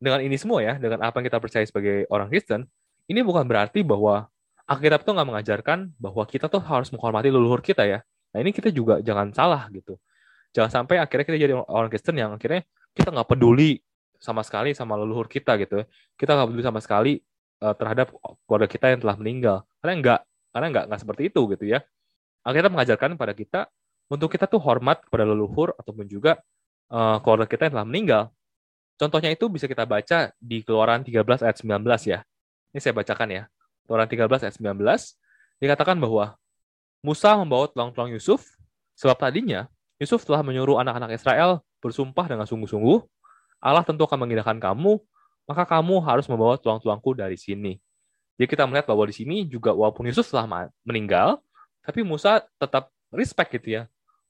dengan 0.00 0.20
ini 0.20 0.36
semua 0.36 0.60
ya, 0.60 0.76
dengan 0.76 1.00
apa 1.00 1.16
yang 1.20 1.26
kita 1.32 1.40
percaya 1.40 1.64
sebagai 1.64 2.04
orang 2.12 2.28
Kristen, 2.28 2.68
ini 3.08 3.20
bukan 3.24 3.48
berarti 3.48 3.80
bahwa 3.80 4.28
Alkitab 4.64 5.04
itu 5.04 5.10
nggak 5.12 5.28
mengajarkan 5.28 5.78
bahwa 6.00 6.24
kita 6.24 6.48
tuh 6.48 6.60
harus 6.64 6.88
menghormati 6.92 7.28
leluhur 7.28 7.60
kita 7.60 7.84
ya. 7.84 8.00
Nah 8.32 8.38
ini 8.40 8.52
kita 8.52 8.72
juga 8.72 9.00
jangan 9.04 9.32
salah 9.32 9.68
gitu. 9.72 10.00
Jangan 10.56 10.70
sampai 10.82 11.00
akhirnya 11.00 11.24
kita 11.28 11.38
jadi 11.40 11.54
orang 11.56 11.88
Kristen 11.92 12.16
yang 12.16 12.32
akhirnya 12.32 12.64
kita 12.96 13.12
nggak 13.12 13.28
peduli 13.28 13.80
sama 14.16 14.40
sekali 14.40 14.72
sama 14.72 14.96
leluhur 14.96 15.28
kita 15.28 15.60
gitu. 15.60 15.84
Kita 16.16 16.32
nggak 16.32 16.48
peduli 16.48 16.64
sama 16.64 16.80
sekali 16.80 17.12
uh, 17.60 17.76
terhadap 17.76 18.12
keluarga 18.48 18.68
kita 18.68 18.86
yang 18.96 19.00
telah 19.04 19.16
meninggal. 19.20 19.56
Karena 19.84 19.92
nggak, 20.00 20.20
karena 20.56 20.66
nggak 20.72 20.84
nggak 20.88 21.00
seperti 21.00 21.22
itu 21.28 21.40
gitu 21.52 21.64
ya. 21.68 21.80
Alkitab 22.44 22.70
mengajarkan 22.72 23.20
pada 23.20 23.32
kita 23.36 23.60
untuk 24.08 24.32
kita 24.32 24.48
tuh 24.48 24.60
hormat 24.60 25.04
kepada 25.04 25.28
leluhur 25.28 25.76
ataupun 25.76 26.08
juga 26.08 26.40
uh, 26.90 27.20
keluarga 27.20 27.46
kita 27.48 27.68
yang 27.68 27.74
telah 27.80 27.88
meninggal. 27.88 28.22
Contohnya 28.94 29.30
itu 29.34 29.50
bisa 29.50 29.66
kita 29.66 29.82
baca 29.84 30.30
di 30.38 30.62
Keluaran 30.62 31.02
13 31.02 31.44
ayat 31.44 31.56
19 31.58 31.82
ya. 32.06 32.18
Ini 32.74 32.78
saya 32.78 32.94
bacakan 32.94 33.28
ya. 33.30 33.42
Keluaran 33.84 34.08
13 34.08 34.48
ayat 34.48 34.54
19 34.54 34.80
dikatakan 35.60 35.96
bahwa 35.98 36.38
Musa 37.04 37.36
membawa 37.36 37.68
tulang-tulang 37.68 38.14
Yusuf 38.14 38.44
sebab 38.96 39.18
tadinya 39.18 39.68
Yusuf 39.98 40.26
telah 40.26 40.42
menyuruh 40.42 40.78
anak-anak 40.82 41.14
Israel 41.14 41.62
bersumpah 41.78 42.26
dengan 42.26 42.48
sungguh-sungguh, 42.48 42.98
Allah 43.62 43.84
tentu 43.86 44.04
akan 44.04 44.24
mengindahkan 44.24 44.58
kamu, 44.60 45.00
maka 45.48 45.64
kamu 45.64 46.00
harus 46.04 46.28
membawa 46.28 46.60
tulang-tulangku 46.60 47.16
dari 47.16 47.36
sini. 47.40 47.80
Jadi 48.36 48.46
kita 48.50 48.68
melihat 48.68 48.90
bahwa 48.90 49.08
di 49.08 49.14
sini 49.16 49.48
juga 49.48 49.72
walaupun 49.72 50.04
Yusuf 50.10 50.28
telah 50.28 50.68
meninggal, 50.84 51.38
tapi 51.80 52.04
Musa 52.04 52.44
tetap 52.60 52.92
respect 53.08 53.48
gitu 53.56 53.80
ya. 53.80 53.82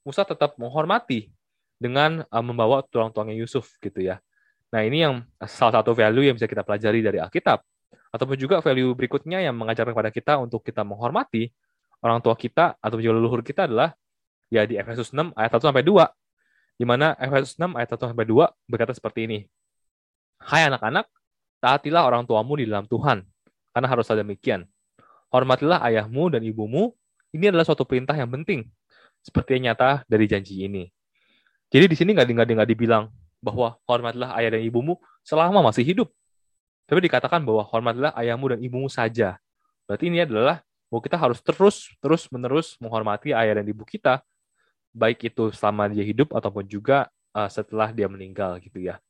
Musa 0.06 0.23
tetap 0.23 0.54
menghormati 0.61 1.33
dengan 1.84 2.24
uh, 2.24 2.40
membawa 2.40 2.80
tulang-tulangnya 2.88 3.36
Yusuf 3.36 3.76
gitu 3.84 4.00
ya. 4.00 4.24
Nah, 4.72 4.80
ini 4.80 5.04
yang 5.04 5.20
salah 5.44 5.84
satu 5.84 5.92
value 5.92 6.32
yang 6.32 6.34
bisa 6.40 6.48
kita 6.48 6.64
pelajari 6.64 7.04
dari 7.04 7.20
Alkitab. 7.20 7.60
Ataupun 8.08 8.40
juga 8.40 8.64
value 8.64 8.96
berikutnya 8.96 9.44
yang 9.44 9.52
mengajarkan 9.52 9.92
kepada 9.92 10.10
kita 10.10 10.32
untuk 10.40 10.64
kita 10.64 10.80
menghormati 10.80 11.52
orang 12.00 12.24
tua 12.24 12.32
kita 12.34 12.78
atau 12.80 12.96
juga 12.96 13.20
leluhur 13.20 13.44
kita 13.44 13.68
adalah 13.68 13.92
ya 14.48 14.64
di 14.64 14.80
Efesus 14.80 15.12
6 15.12 15.36
ayat 15.36 15.52
1 15.52 15.68
sampai 15.68 15.84
2. 15.84 16.08
Di 16.74 16.84
mana 16.88 17.14
Efesus 17.20 17.54
6 17.60 17.76
ayat 17.76 17.90
1 17.94 18.10
sampai 18.10 18.26
2 18.26 18.50
berkata 18.66 18.96
seperti 18.96 19.28
ini. 19.28 19.38
Hai 20.42 20.66
anak-anak, 20.66 21.06
taatilah 21.62 22.02
orang 22.08 22.26
tuamu 22.26 22.58
di 22.58 22.66
dalam 22.66 22.84
Tuhan, 22.90 23.22
karena 23.72 23.88
harus 23.88 24.10
ada 24.10 24.26
demikian. 24.26 24.66
Hormatilah 25.30 25.80
ayahmu 25.86 26.34
dan 26.34 26.42
ibumu, 26.42 26.92
ini 27.30 27.50
adalah 27.50 27.66
suatu 27.66 27.86
perintah 27.86 28.14
yang 28.14 28.28
penting, 28.28 28.66
seperti 29.24 29.56
yang 29.56 29.72
nyata 29.72 30.02
dari 30.04 30.26
janji 30.28 30.66
ini. 30.66 30.90
Jadi 31.73 31.85
di 31.90 31.97
sini 31.97 32.11
nggak 32.16 32.28
nggak 32.28 32.71
dibilang 32.71 33.09
bahwa 33.44 33.76
hormatilah 33.85 34.33
ayah 34.40 34.56
dan 34.56 34.62
ibumu 34.64 34.97
selama 35.21 35.61
masih 35.61 35.85
hidup. 35.85 36.09
Tapi 36.85 37.09
dikatakan 37.09 37.40
bahwa 37.44 37.64
hormatilah 37.64 38.12
ayahmu 38.16 38.56
dan 38.56 38.61
ibumu 38.61 38.88
saja. 38.92 39.40
Berarti 39.88 40.09
ini 40.09 40.25
adalah 40.25 40.61
bahwa 40.88 41.00
kita 41.04 41.16
harus 41.16 41.40
terus 41.40 41.76
terus 42.00 42.28
menerus 42.28 42.76
menghormati 42.80 43.33
ayah 43.33 43.61
dan 43.61 43.66
ibu 43.68 43.85
kita, 43.85 44.21
baik 44.92 45.28
itu 45.28 45.52
selama 45.52 45.88
dia 45.88 46.04
hidup 46.04 46.33
ataupun 46.33 46.64
juga 46.68 47.09
uh, 47.35 47.49
setelah 47.49 47.90
dia 47.90 48.09
meninggal 48.09 48.61
gitu 48.61 48.80
ya. 48.80 49.00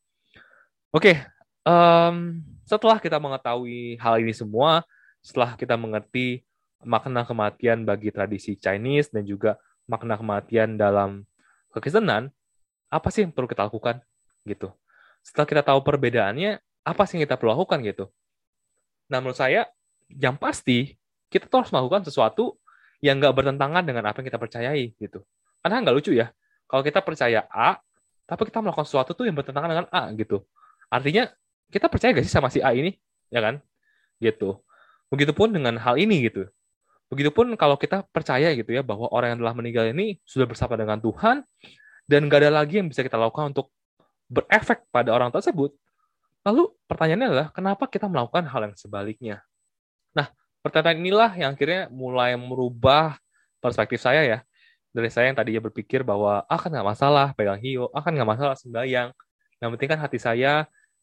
Oke, 0.94 1.18
um, 1.66 2.38
setelah 2.62 3.02
kita 3.02 3.18
mengetahui 3.18 3.98
hal 3.98 4.22
ini 4.22 4.30
semua, 4.30 4.86
setelah 5.18 5.58
kita 5.58 5.74
mengerti 5.74 6.46
makna 6.86 7.26
kematian 7.26 7.82
bagi 7.82 8.14
tradisi 8.14 8.54
Chinese 8.54 9.10
dan 9.10 9.26
juga 9.26 9.58
makna 9.90 10.14
kematian 10.14 10.78
dalam 10.78 11.26
kekristenan, 11.74 12.30
apa 12.88 13.08
sih 13.12 13.24
yang 13.26 13.32
perlu 13.32 13.48
kita 13.48 13.66
lakukan? 13.68 14.00
gitu. 14.44 14.70
Setelah 15.24 15.46
kita 15.48 15.62
tahu 15.64 15.80
perbedaannya, 15.80 16.60
apa 16.84 17.02
sih 17.08 17.16
yang 17.16 17.24
kita 17.24 17.40
perlu 17.40 17.56
lakukan 17.56 17.80
gitu? 17.80 18.12
Nah, 19.08 19.24
menurut 19.24 19.36
saya, 19.36 19.68
yang 20.12 20.36
pasti, 20.36 21.00
kita 21.32 21.48
tuh 21.48 21.64
harus 21.64 21.72
melakukan 21.72 22.04
sesuatu 22.04 22.60
yang 23.00 23.20
nggak 23.20 23.32
bertentangan 23.32 23.82
dengan 23.84 24.04
apa 24.08 24.20
yang 24.20 24.28
kita 24.28 24.40
percayai 24.40 24.84
gitu. 25.00 25.24
Karena 25.64 25.80
nggak 25.80 25.96
lucu 25.96 26.12
ya, 26.12 26.28
kalau 26.68 26.84
kita 26.84 27.00
percaya 27.00 27.48
A, 27.48 27.80
tapi 28.28 28.48
kita 28.48 28.60
melakukan 28.60 28.88
sesuatu 28.88 29.16
tuh 29.16 29.24
yang 29.28 29.36
bertentangan 29.36 29.68
dengan 29.68 29.86
A 29.92 30.12
gitu. 30.12 30.44
Artinya, 30.92 31.28
kita 31.72 31.88
percaya 31.88 32.12
gak 32.14 32.24
sih 32.28 32.32
sama 32.32 32.52
si 32.52 32.60
A 32.60 32.72
ini? 32.76 32.96
Ya 33.32 33.40
kan? 33.40 33.60
Gitu. 34.20 34.60
Begitupun 35.08 35.52
dengan 35.52 35.76
hal 35.80 35.96
ini 35.96 36.28
gitu. 36.28 36.48
Begitupun 37.12 37.56
kalau 37.60 37.76
kita 37.76 38.04
percaya 38.12 38.52
gitu 38.56 38.72
ya, 38.72 38.80
bahwa 38.80 39.08
orang 39.12 39.36
yang 39.36 39.40
telah 39.44 39.54
meninggal 39.56 39.84
ini 39.92 40.20
sudah 40.24 40.48
bersama 40.48 40.76
dengan 40.76 41.00
Tuhan, 41.00 41.44
dan 42.04 42.28
nggak 42.28 42.40
ada 42.44 42.52
lagi 42.52 42.80
yang 42.80 42.88
bisa 42.88 43.00
kita 43.00 43.16
lakukan 43.16 43.52
untuk 43.52 43.72
berefek 44.28 44.88
pada 44.88 45.12
orang 45.12 45.32
tersebut, 45.32 45.72
lalu 46.44 46.72
pertanyaannya 46.88 47.28
adalah 47.28 47.48
kenapa 47.52 47.84
kita 47.88 48.08
melakukan 48.08 48.44
hal 48.48 48.60
yang 48.68 48.76
sebaliknya? 48.76 49.36
Nah, 50.16 50.28
pertanyaan 50.60 51.00
inilah 51.00 51.30
yang 51.36 51.50
akhirnya 51.56 51.88
mulai 51.92 52.36
merubah 52.36 53.16
perspektif 53.60 54.00
saya 54.00 54.24
ya. 54.24 54.38
Dari 54.94 55.10
saya 55.10 55.32
yang 55.32 55.36
tadinya 55.36 55.62
berpikir 55.66 56.06
bahwa 56.06 56.46
ah 56.46 56.60
kan 56.60 56.70
nggak 56.70 56.86
masalah 56.86 57.26
pegang 57.34 57.58
hio, 57.58 57.90
ah 57.90 58.04
kan 58.04 58.14
nggak 58.14 58.30
masalah 58.30 58.54
sembahyang. 58.54 59.10
Yang 59.58 59.70
penting 59.74 59.88
kan 59.90 59.98
hati 59.98 60.18
saya, 60.22 60.52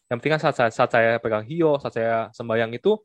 yang 0.08 0.18
penting 0.20 0.38
kan 0.38 0.42
saat, 0.44 0.56
saat, 0.56 0.72
saat 0.72 0.92
saya 0.92 1.12
pegang 1.20 1.44
hio, 1.44 1.76
saat 1.82 1.96
saya 1.98 2.16
sembahyang 2.32 2.72
itu, 2.76 2.96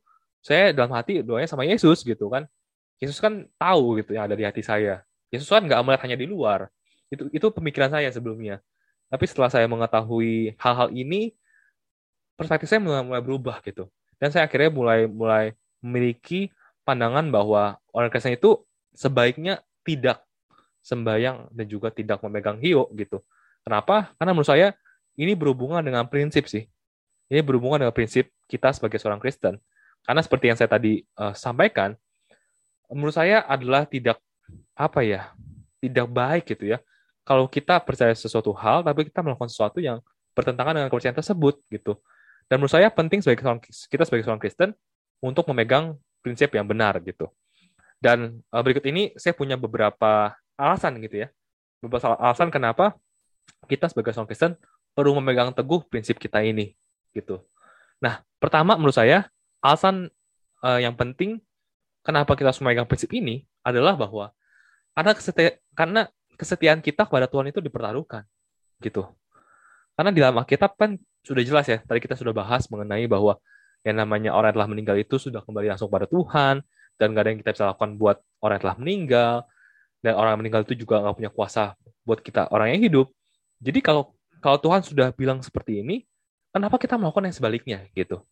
saya 0.45 0.71
dalam 0.71 0.95
hati 0.95 1.26
doanya 1.26 1.50
sama 1.50 1.67
Yesus 1.67 2.07
gitu 2.07 2.31
kan. 2.31 2.47
Yesus 3.03 3.19
kan 3.19 3.50
tahu 3.59 3.99
gitu 3.99 4.15
yang 4.15 4.31
ada 4.31 4.38
di 4.38 4.47
hati 4.47 4.62
saya. 4.62 5.03
Yesus 5.31 5.50
kan 5.50 5.67
nggak 5.67 5.81
melihat 5.83 6.03
hanya 6.07 6.19
di 6.19 6.26
luar. 6.31 6.71
Itu 7.10 7.30
itu 7.30 7.46
pemikiran 7.54 7.90
saya 7.92 8.10
sebelumnya. 8.10 8.58
Tapi 9.06 9.25
setelah 9.30 9.50
saya 9.50 9.66
mengetahui 9.70 10.58
hal-hal 10.58 10.90
ini, 10.90 11.30
perspektif 12.34 12.66
saya 12.66 12.82
mulai, 12.82 13.06
mulai 13.06 13.22
berubah 13.22 13.62
gitu. 13.62 13.86
Dan 14.18 14.34
saya 14.34 14.50
akhirnya 14.50 14.70
mulai 14.75 15.06
mulai 15.06 15.44
memiliki 15.78 16.50
pandangan 16.82 17.30
bahwa 17.30 17.78
orang 17.94 18.10
Kristen 18.10 18.34
itu 18.34 18.58
sebaiknya 18.96 19.62
tidak 19.86 20.26
sembahyang 20.82 21.50
dan 21.54 21.66
juga 21.66 21.94
tidak 21.94 22.18
memegang 22.22 22.58
hio 22.58 22.90
gitu. 22.98 23.22
Kenapa? 23.62 24.14
Karena 24.18 24.34
menurut 24.34 24.50
saya 24.50 24.75
ini 25.18 25.34
berhubungan 25.38 25.82
dengan 25.82 26.06
prinsip 26.06 26.46
sih. 26.50 26.66
Ini 27.26 27.42
berhubungan 27.42 27.82
dengan 27.86 27.94
prinsip 27.94 28.30
kita 28.46 28.70
sebagai 28.75 28.98
seorang 29.02 29.18
Kristen. 29.18 29.58
Karena 30.06 30.22
seperti 30.22 30.46
yang 30.46 30.58
saya 30.58 30.70
tadi 30.70 31.02
uh, 31.18 31.34
sampaikan, 31.34 31.98
menurut 32.86 33.14
saya 33.14 33.42
adalah 33.42 33.82
tidak 33.82 34.22
apa 34.78 35.02
ya, 35.02 35.34
tidak 35.82 36.06
baik 36.06 36.46
gitu 36.46 36.70
ya 36.70 36.78
kalau 37.26 37.50
kita 37.50 37.83
percaya 37.83 38.14
sesuatu 38.14 38.54
hal 38.54 38.87
tapi 38.87 39.11
kita 39.11 39.18
melakukan 39.26 39.50
sesuatu 39.50 39.83
yang 39.83 39.99
bertentangan 40.38 40.78
dengan 40.78 40.88
kepercayaan 40.88 41.18
tersebut 41.18 41.59
gitu. 41.75 41.99
Dan 42.47 42.62
menurut 42.62 42.78
saya 42.78 42.87
penting 42.95 43.18
sebagai 43.18 43.42
seorang, 43.42 43.59
kita 43.66 44.06
sebagai 44.06 44.23
seorang 44.23 44.38
Kristen 44.38 44.71
untuk 45.18 45.50
memegang 45.50 45.99
prinsip 46.23 46.54
yang 46.54 46.71
benar 46.71 47.02
gitu. 47.02 47.26
Dan 47.99 48.38
uh, 48.54 48.62
berikut 48.62 48.87
ini 48.87 49.11
saya 49.18 49.35
punya 49.35 49.59
beberapa 49.59 50.38
alasan 50.54 51.02
gitu 51.02 51.26
ya. 51.26 51.28
Beberapa 51.83 52.14
alasan 52.14 52.54
kenapa 52.54 52.95
kita 53.66 53.90
sebagai 53.90 54.14
seorang 54.14 54.30
Kristen 54.30 54.52
perlu 54.95 55.18
memegang 55.18 55.50
teguh 55.50 55.83
prinsip 55.90 56.23
kita 56.23 56.47
ini 56.47 56.78
gitu. 57.11 57.42
Nah, 57.99 58.23
pertama 58.38 58.78
menurut 58.78 58.95
saya 58.95 59.26
alasan 59.59 60.06
uh, 60.62 60.78
yang 60.78 60.95
penting 60.95 61.42
kenapa 62.06 62.38
kita 62.38 62.54
harus 62.54 62.62
memegang 62.62 62.87
prinsip 62.87 63.11
ini 63.11 63.42
adalah 63.66 63.99
bahwa 63.99 64.30
karena 64.95 65.12
karena 65.75 66.02
kesetiaan 66.37 66.85
kita 66.85 67.09
kepada 67.09 67.26
Tuhan 67.26 67.50
itu 67.50 67.59
dipertaruhkan 67.64 68.23
gitu. 68.85 69.09
Karena 69.97 70.12
di 70.12 70.21
dalam 70.21 70.37
Alkitab 70.37 70.76
kan 70.76 71.00
sudah 71.25 71.43
jelas 71.43 71.66
ya, 71.66 71.81
tadi 71.81 71.99
kita 71.99 72.14
sudah 72.14 72.37
bahas 72.37 72.69
mengenai 72.69 73.09
bahwa 73.09 73.40
yang 73.83 73.97
namanya 73.97 74.37
orang 74.37 74.52
yang 74.52 74.57
telah 74.61 74.71
meninggal 74.71 74.97
itu 75.00 75.16
sudah 75.16 75.40
kembali 75.43 75.73
langsung 75.73 75.88
pada 75.88 76.05
Tuhan, 76.05 76.61
dan 76.97 77.07
gak 77.12 77.23
ada 77.23 77.31
yang 77.33 77.40
kita 77.40 77.50
bisa 77.57 77.64
lakukan 77.73 77.97
buat 77.97 78.16
orang 78.45 78.55
yang 78.61 78.64
telah 78.69 78.78
meninggal, 78.78 79.35
dan 80.05 80.12
orang 80.14 80.31
yang 80.37 80.40
meninggal 80.45 80.62
itu 80.69 80.75
juga 80.87 81.02
nggak 81.02 81.16
punya 81.16 81.31
kuasa 81.33 81.75
buat 82.07 82.21
kita 82.21 82.52
orang 82.52 82.76
yang 82.76 82.81
hidup. 82.87 83.07
Jadi 83.59 83.81
kalau 83.81 84.12
kalau 84.45 84.61
Tuhan 84.61 84.85
sudah 84.85 85.11
bilang 85.16 85.40
seperti 85.40 85.81
ini, 85.83 86.05
kenapa 86.52 86.76
kita 86.76 87.00
melakukan 87.00 87.26
yang 87.26 87.37
sebaliknya 87.37 87.78
gitu? 87.97 88.23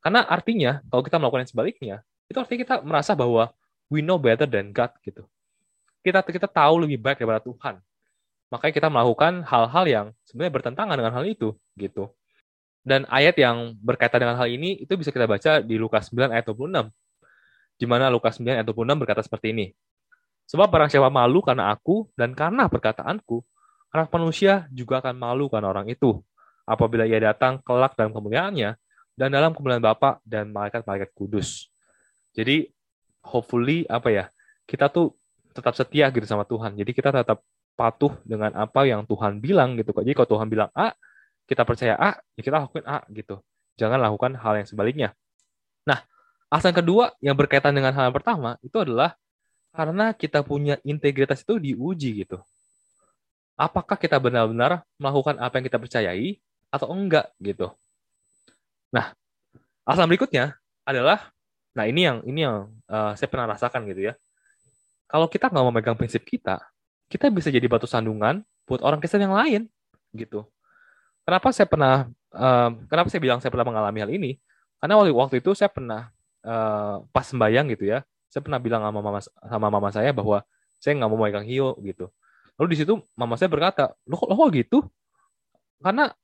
Karena 0.00 0.22
artinya 0.22 0.80
kalau 0.86 1.02
kita 1.02 1.16
melakukan 1.18 1.42
yang 1.44 1.52
sebaliknya, 1.52 1.96
itu 2.30 2.38
artinya 2.38 2.60
kita 2.62 2.76
merasa 2.86 3.12
bahwa 3.18 3.50
we 3.90 4.00
know 4.00 4.16
better 4.16 4.46
than 4.46 4.70
God 4.70 4.94
gitu. 5.02 5.26
Kita 6.06 6.22
kita 6.22 6.46
tahu 6.46 6.86
lebih 6.86 7.02
baik 7.02 7.18
daripada 7.18 7.42
Tuhan. 7.42 7.82
Makanya 8.46 8.74
kita 8.78 8.86
melakukan 8.86 9.42
hal-hal 9.42 9.84
yang 9.90 10.06
sebenarnya 10.22 10.54
bertentangan 10.54 10.94
dengan 10.94 11.12
hal 11.18 11.26
itu 11.26 11.58
gitu. 11.74 12.14
Dan 12.86 13.02
ayat 13.10 13.34
yang 13.34 13.74
berkaitan 13.82 14.22
dengan 14.22 14.38
hal 14.38 14.46
ini 14.46 14.78
itu 14.78 14.94
bisa 14.94 15.10
kita 15.10 15.26
baca 15.26 15.58
di 15.58 15.74
Lukas 15.74 16.14
9 16.14 16.30
ayat 16.30 16.46
26. 16.46 16.86
Di 17.74 17.86
mana 17.90 18.06
Lukas 18.06 18.38
9 18.38 18.62
ayat 18.62 18.66
26 18.70 19.02
berkata 19.02 19.26
seperti 19.26 19.50
ini. 19.50 19.66
Sebab 20.46 20.70
barang 20.70 20.86
siapa 20.94 21.10
malu 21.10 21.42
karena 21.42 21.74
aku 21.74 22.06
dan 22.14 22.30
karena 22.38 22.70
perkataanku, 22.70 23.42
anak 23.90 24.06
manusia 24.14 24.70
juga 24.70 25.02
akan 25.02 25.18
malu 25.18 25.50
karena 25.50 25.74
orang 25.74 25.90
itu. 25.90 26.22
Apabila 26.62 27.02
ia 27.02 27.18
datang 27.18 27.58
kelak 27.66 27.98
dalam 27.98 28.14
kemuliaannya 28.14 28.78
dan 29.18 29.28
dalam 29.34 29.50
kemuliaan 29.50 29.82
Bapa 29.82 30.22
dan 30.22 30.54
malaikat-malaikat 30.54 31.10
kudus. 31.18 31.66
Jadi 32.30 32.70
hopefully 33.26 33.82
apa 33.90 34.14
ya, 34.14 34.24
kita 34.70 34.86
tuh 34.86 35.18
tetap 35.56 35.72
setia 35.72 36.12
gitu 36.12 36.28
sama 36.28 36.44
Tuhan. 36.44 36.76
Jadi 36.76 36.92
kita 36.92 37.08
tetap 37.08 37.40
patuh 37.76 38.12
dengan 38.24 38.52
apa 38.56 38.84
yang 38.84 39.04
Tuhan 39.08 39.40
bilang 39.40 39.76
gitu. 39.80 39.92
Jadi 39.96 40.12
kalau 40.16 40.28
Tuhan 40.36 40.48
bilang 40.52 40.70
A, 40.76 40.92
kita 41.48 41.64
percaya 41.64 41.96
A, 41.96 42.20
ya 42.36 42.40
kita 42.44 42.56
lakukan 42.60 42.84
A 42.84 43.00
gitu. 43.12 43.40
Jangan 43.80 44.00
lakukan 44.00 44.36
hal 44.36 44.64
yang 44.64 44.68
sebaliknya. 44.68 45.08
Nah, 45.84 46.02
alasan 46.48 46.72
kedua 46.72 47.12
yang 47.20 47.36
berkaitan 47.36 47.76
dengan 47.76 47.92
hal 47.96 48.10
yang 48.10 48.16
pertama 48.16 48.56
itu 48.64 48.76
adalah 48.80 49.14
karena 49.76 50.16
kita 50.16 50.40
punya 50.40 50.80
integritas 50.82 51.44
itu 51.44 51.60
diuji 51.60 52.24
gitu. 52.24 52.40
Apakah 53.56 53.96
kita 53.96 54.16
benar-benar 54.20 54.84
melakukan 55.00 55.36
apa 55.40 55.60
yang 55.60 55.64
kita 55.68 55.78
percayai 55.80 56.40
atau 56.72 56.92
enggak 56.92 57.32
gitu. 57.40 57.72
Nah, 58.92 59.12
alasan 59.84 60.08
berikutnya 60.08 60.56
adalah, 60.84 61.32
nah 61.76 61.84
ini 61.84 62.08
yang 62.08 62.18
ini 62.24 62.40
yang 62.44 62.68
uh, 62.88 63.12
saya 63.16 63.28
pernah 63.28 63.52
rasakan 63.56 63.84
gitu 63.88 64.12
ya. 64.12 64.14
Kalau 65.06 65.30
kita 65.30 65.48
nggak 65.50 65.66
memegang 65.70 65.96
prinsip 65.98 66.26
kita, 66.26 66.62
kita 67.06 67.30
bisa 67.30 67.48
jadi 67.50 67.64
batu 67.70 67.86
sandungan 67.86 68.42
buat 68.66 68.82
orang 68.82 68.98
Kristen 68.98 69.22
yang 69.22 69.34
lain 69.34 69.70
gitu 70.14 70.46
kenapa 71.26 71.50
saya 71.50 71.66
pernah 71.66 72.06
uh, 72.30 72.70
kenapa 72.86 73.10
saya 73.10 73.20
bilang 73.20 73.42
saya 73.42 73.50
pernah 73.50 73.66
mengalami 73.66 73.98
hal 73.98 74.10
ini? 74.14 74.38
Karena 74.78 74.94
waktu 75.02 75.10
waktu 75.10 75.36
itu 75.42 75.50
saya 75.58 75.66
pernah 75.66 76.14
uh, 76.46 77.02
pas 77.10 77.26
sembayang 77.26 77.66
gitu 77.74 77.90
ya, 77.90 78.06
saya 78.30 78.40
pernah 78.46 78.62
bilang 78.62 78.86
sama 78.86 79.00
mama 79.02 79.20
sama 79.26 79.66
mama 79.66 79.90
saya 79.90 80.14
bahwa 80.14 80.46
saya 80.78 80.94
nggak 80.94 81.10
mau 81.10 81.18
megang 81.18 81.42
hio 81.42 81.74
gitu. 81.82 82.06
Lalu 82.56 82.68
di 82.72 82.76
situ 82.78 82.94
mama 83.18 83.34
saya 83.34 83.50
berkata, 83.50 83.92
lo 84.06 84.14
kok, 84.16 84.30
lo 84.30 84.46
gitu? 84.54 84.78
Karena 85.82 86.14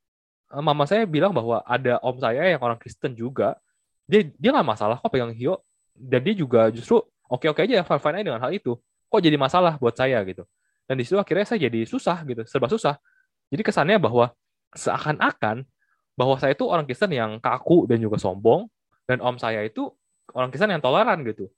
uh, 0.54 0.62
mama 0.62 0.86
saya 0.86 1.02
bilang 1.04 1.34
bahwa 1.34 1.60
ada 1.66 1.98
om 2.00 2.16
saya 2.22 2.46
yang 2.46 2.62
orang 2.62 2.78
Kristen 2.78 3.18
juga, 3.18 3.58
dia 4.06 4.30
dia 4.38 4.54
nggak 4.54 4.68
masalah 4.78 4.96
kok 5.02 5.10
pegang 5.10 5.34
hio, 5.34 5.60
dan 5.98 6.22
dia 6.22 6.38
juga 6.38 6.70
justru 6.70 7.02
oke 7.32 7.46
oke 7.48 7.60
aja 7.64 7.80
fine 7.80 8.00
fine 8.00 8.16
aja 8.20 8.26
dengan 8.28 8.42
hal 8.44 8.52
itu. 8.52 8.76
Kok 9.08 9.20
jadi 9.24 9.36
masalah 9.40 9.80
buat 9.80 9.96
saya 9.96 10.20
gitu? 10.28 10.44
Dan 10.84 11.00
di 11.00 11.04
situ 11.08 11.16
akhirnya 11.16 11.48
saya 11.48 11.64
jadi 11.68 11.88
susah 11.88 12.20
gitu, 12.28 12.44
serba 12.44 12.68
susah. 12.68 13.00
Jadi 13.48 13.62
kesannya 13.64 13.96
bahwa 13.96 14.32
seakan-akan 14.76 15.64
bahwa 16.12 16.36
saya 16.36 16.52
itu 16.52 16.68
orang 16.68 16.84
Kristen 16.84 17.12
yang 17.12 17.40
kaku 17.40 17.88
dan 17.88 18.00
juga 18.00 18.20
sombong, 18.20 18.68
dan 19.08 19.24
om 19.24 19.36
saya 19.40 19.64
itu 19.64 19.88
orang 20.36 20.52
Kristen 20.52 20.68
yang 20.72 20.84
toleran 20.84 21.24
gitu. 21.24 21.48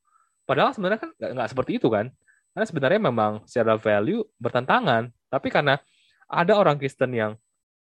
Padahal 0.47 0.71
sebenarnya 0.71 1.01
kan 1.03 1.11
nggak 1.19 1.49
seperti 1.51 1.83
itu 1.83 1.91
kan. 1.91 2.11
Karena 2.55 2.67
sebenarnya 2.71 3.01
memang 3.03 3.33
secara 3.51 3.75
value 3.75 4.23
bertentangan. 4.39 5.11
Tapi 5.27 5.51
karena 5.51 5.75
ada 6.31 6.55
orang 6.55 6.79
Kristen 6.79 7.11
yang 7.11 7.35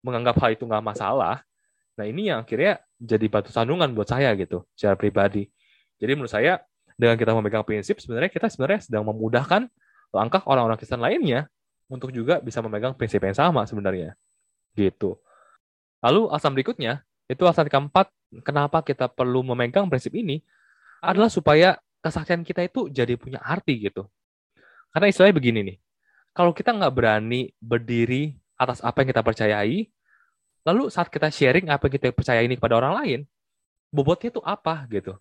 menganggap 0.02 0.38
hal 0.42 0.54
itu 0.54 0.70
nggak 0.70 0.86
masalah, 0.86 1.42
nah 1.98 2.06
ini 2.06 2.30
yang 2.30 2.46
akhirnya 2.46 2.78
jadi 3.02 3.26
batu 3.26 3.50
sandungan 3.50 3.90
buat 3.98 4.06
saya 4.06 4.38
gitu, 4.38 4.62
secara 4.78 4.94
pribadi. 4.94 5.50
Jadi 5.98 6.12
menurut 6.14 6.30
saya, 6.30 6.62
dengan 6.96 7.20
kita 7.20 7.36
memegang 7.36 7.64
prinsip, 7.68 8.00
sebenarnya 8.00 8.32
kita 8.32 8.48
sebenarnya 8.48 8.88
sedang 8.88 9.04
memudahkan 9.08 9.68
langkah 10.16 10.42
orang-orang 10.48 10.80
Kristen 10.80 11.04
lainnya 11.04 11.52
untuk 11.92 12.10
juga 12.16 12.40
bisa 12.40 12.64
memegang 12.64 12.96
prinsip 12.96 13.20
yang 13.22 13.36
sama 13.36 13.68
sebenarnya 13.68 14.16
gitu. 14.76 15.20
Lalu 16.04 16.32
alasan 16.32 16.54
berikutnya, 16.56 17.04
itu 17.26 17.42
alasan 17.44 17.68
keempat, 17.72 18.12
kenapa 18.46 18.84
kita 18.86 19.10
perlu 19.10 19.42
memegang 19.42 19.88
prinsip 19.90 20.14
ini, 20.14 20.44
adalah 21.02 21.32
supaya 21.32 21.80
kesaksian 22.04 22.46
kita 22.46 22.62
itu 22.66 22.92
jadi 22.92 23.18
punya 23.18 23.42
arti 23.42 23.90
gitu. 23.90 24.06
Karena 24.94 25.10
istilahnya 25.10 25.36
begini 25.36 25.60
nih, 25.66 25.78
kalau 26.36 26.52
kita 26.54 26.76
nggak 26.76 26.94
berani 26.94 27.52
berdiri 27.58 28.36
atas 28.56 28.80
apa 28.86 29.02
yang 29.02 29.10
kita 29.16 29.24
percayai, 29.26 29.90
lalu 30.64 30.84
saat 30.94 31.10
kita 31.10 31.32
sharing 31.32 31.72
apa 31.72 31.90
yang 31.90 31.94
kita 31.98 32.08
percaya 32.14 32.42
ini 32.46 32.56
kepada 32.60 32.78
orang 32.78 32.94
lain, 33.02 33.20
bobotnya 33.90 34.30
itu 34.30 34.42
apa 34.46 34.86
gitu. 34.92 35.18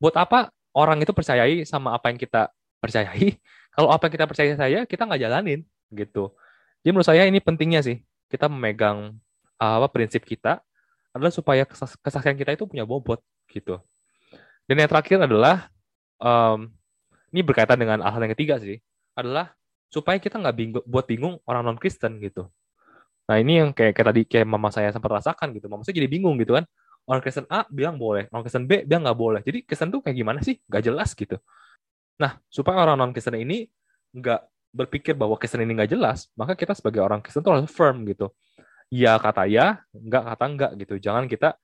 Buat 0.00 0.16
apa 0.16 0.54
orang 0.76 1.02
itu 1.02 1.12
percayai 1.14 1.66
sama 1.66 1.94
apa 1.96 2.10
yang 2.12 2.18
kita 2.18 2.50
percayai, 2.78 3.36
kalau 3.74 3.88
apa 3.90 4.08
yang 4.08 4.14
kita 4.20 4.26
percaya 4.26 4.52
saya, 4.56 4.78
kita 4.86 5.06
nggak 5.06 5.20
jalanin 5.20 5.60
gitu. 5.90 6.34
Jadi 6.80 6.90
menurut 6.96 7.08
saya 7.08 7.28
ini 7.28 7.38
pentingnya 7.42 7.84
sih 7.84 8.00
kita 8.30 8.46
memegang 8.48 9.18
apa 9.60 9.92
prinsip 9.92 10.24
kita 10.24 10.64
adalah 11.12 11.28
supaya 11.34 11.66
kesaksian 12.00 12.38
kita 12.38 12.56
itu 12.56 12.64
punya 12.64 12.86
bobot 12.86 13.20
gitu. 13.50 13.82
Dan 14.64 14.78
yang 14.80 14.88
terakhir 14.88 15.18
adalah 15.20 15.68
um, 16.22 16.70
ini 17.34 17.42
berkaitan 17.42 17.76
dengan 17.76 17.98
hal 18.00 18.22
yang 18.22 18.32
ketiga 18.32 18.56
sih 18.62 18.78
adalah 19.18 19.52
supaya 19.90 20.22
kita 20.22 20.38
nggak 20.38 20.54
bingung 20.54 20.84
buat 20.86 21.04
bingung 21.04 21.42
orang 21.44 21.66
non 21.66 21.76
Kristen 21.76 22.22
gitu. 22.22 22.46
Nah 23.26 23.36
ini 23.38 23.62
yang 23.62 23.70
kayak, 23.74 23.98
kayak 23.98 24.08
tadi 24.14 24.22
kayak 24.26 24.46
mama 24.46 24.70
saya 24.70 24.94
sempat 24.94 25.10
rasakan 25.10 25.50
gitu. 25.54 25.66
Mama 25.66 25.82
saya 25.82 25.98
jadi 25.98 26.06
bingung 26.06 26.38
gitu 26.38 26.54
kan. 26.54 26.64
Orang 27.08 27.22
Kristen 27.24 27.46
A 27.50 27.66
bilang 27.66 27.98
boleh, 27.98 28.30
orang 28.30 28.44
Kristen 28.46 28.64
B 28.68 28.86
bilang 28.86 29.02
nggak 29.08 29.18
boleh. 29.18 29.40
Jadi 29.42 29.66
Kristen 29.66 29.90
tuh 29.90 30.00
kayak 30.04 30.16
gimana 30.16 30.38
sih? 30.44 30.60
Gak 30.68 30.84
jelas 30.86 31.12
gitu. 31.16 31.40
Nah 32.20 32.38
supaya 32.52 32.84
orang 32.84 33.00
non 33.00 33.10
Kristen 33.10 33.34
ini 33.34 33.66
nggak 34.14 34.40
berpikir 34.70 35.18
bahwa 35.18 35.34
Kristen 35.34 35.66
ini 35.66 35.74
nggak 35.74 35.90
jelas, 35.90 36.30
maka 36.38 36.54
kita 36.54 36.74
sebagai 36.78 37.02
orang 37.02 37.18
Kristen 37.18 37.42
tuh 37.42 37.56
harus 37.56 37.66
firm 37.66 38.06
gitu. 38.06 38.30
Ya 38.90 39.18
kata 39.18 39.46
ya, 39.46 39.82
nggak 39.94 40.22
kata 40.34 40.44
nggak 40.54 40.70
gitu. 40.86 40.94
Jangan 40.98 41.26
kita 41.26 41.58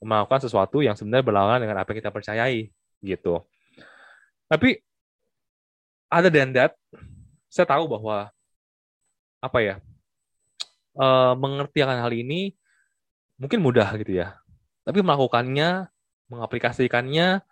melakukan 0.00 0.40
sesuatu 0.48 0.80
yang 0.80 0.96
sebenarnya 0.96 1.24
berlawanan 1.24 1.60
dengan 1.60 1.76
apa 1.80 1.92
yang 1.92 1.98
kita 2.00 2.12
percayai 2.12 2.72
gitu. 3.04 3.44
Tapi 4.48 4.80
ada 6.10 6.28
dan 6.32 6.50
that, 6.56 6.72
saya 7.52 7.68
tahu 7.68 7.86
bahwa 7.86 8.32
apa 9.40 9.58
ya, 9.60 9.74
uh, 10.96 11.36
mengerti 11.36 11.84
akan 11.84 12.00
hal 12.00 12.12
ini 12.12 12.56
mungkin 13.36 13.60
mudah 13.60 13.94
gitu 14.00 14.16
ya. 14.20 14.39
Tapi 14.84 14.98
melakukannya, 15.04 15.88
mengaplikasikannya, 16.30 17.44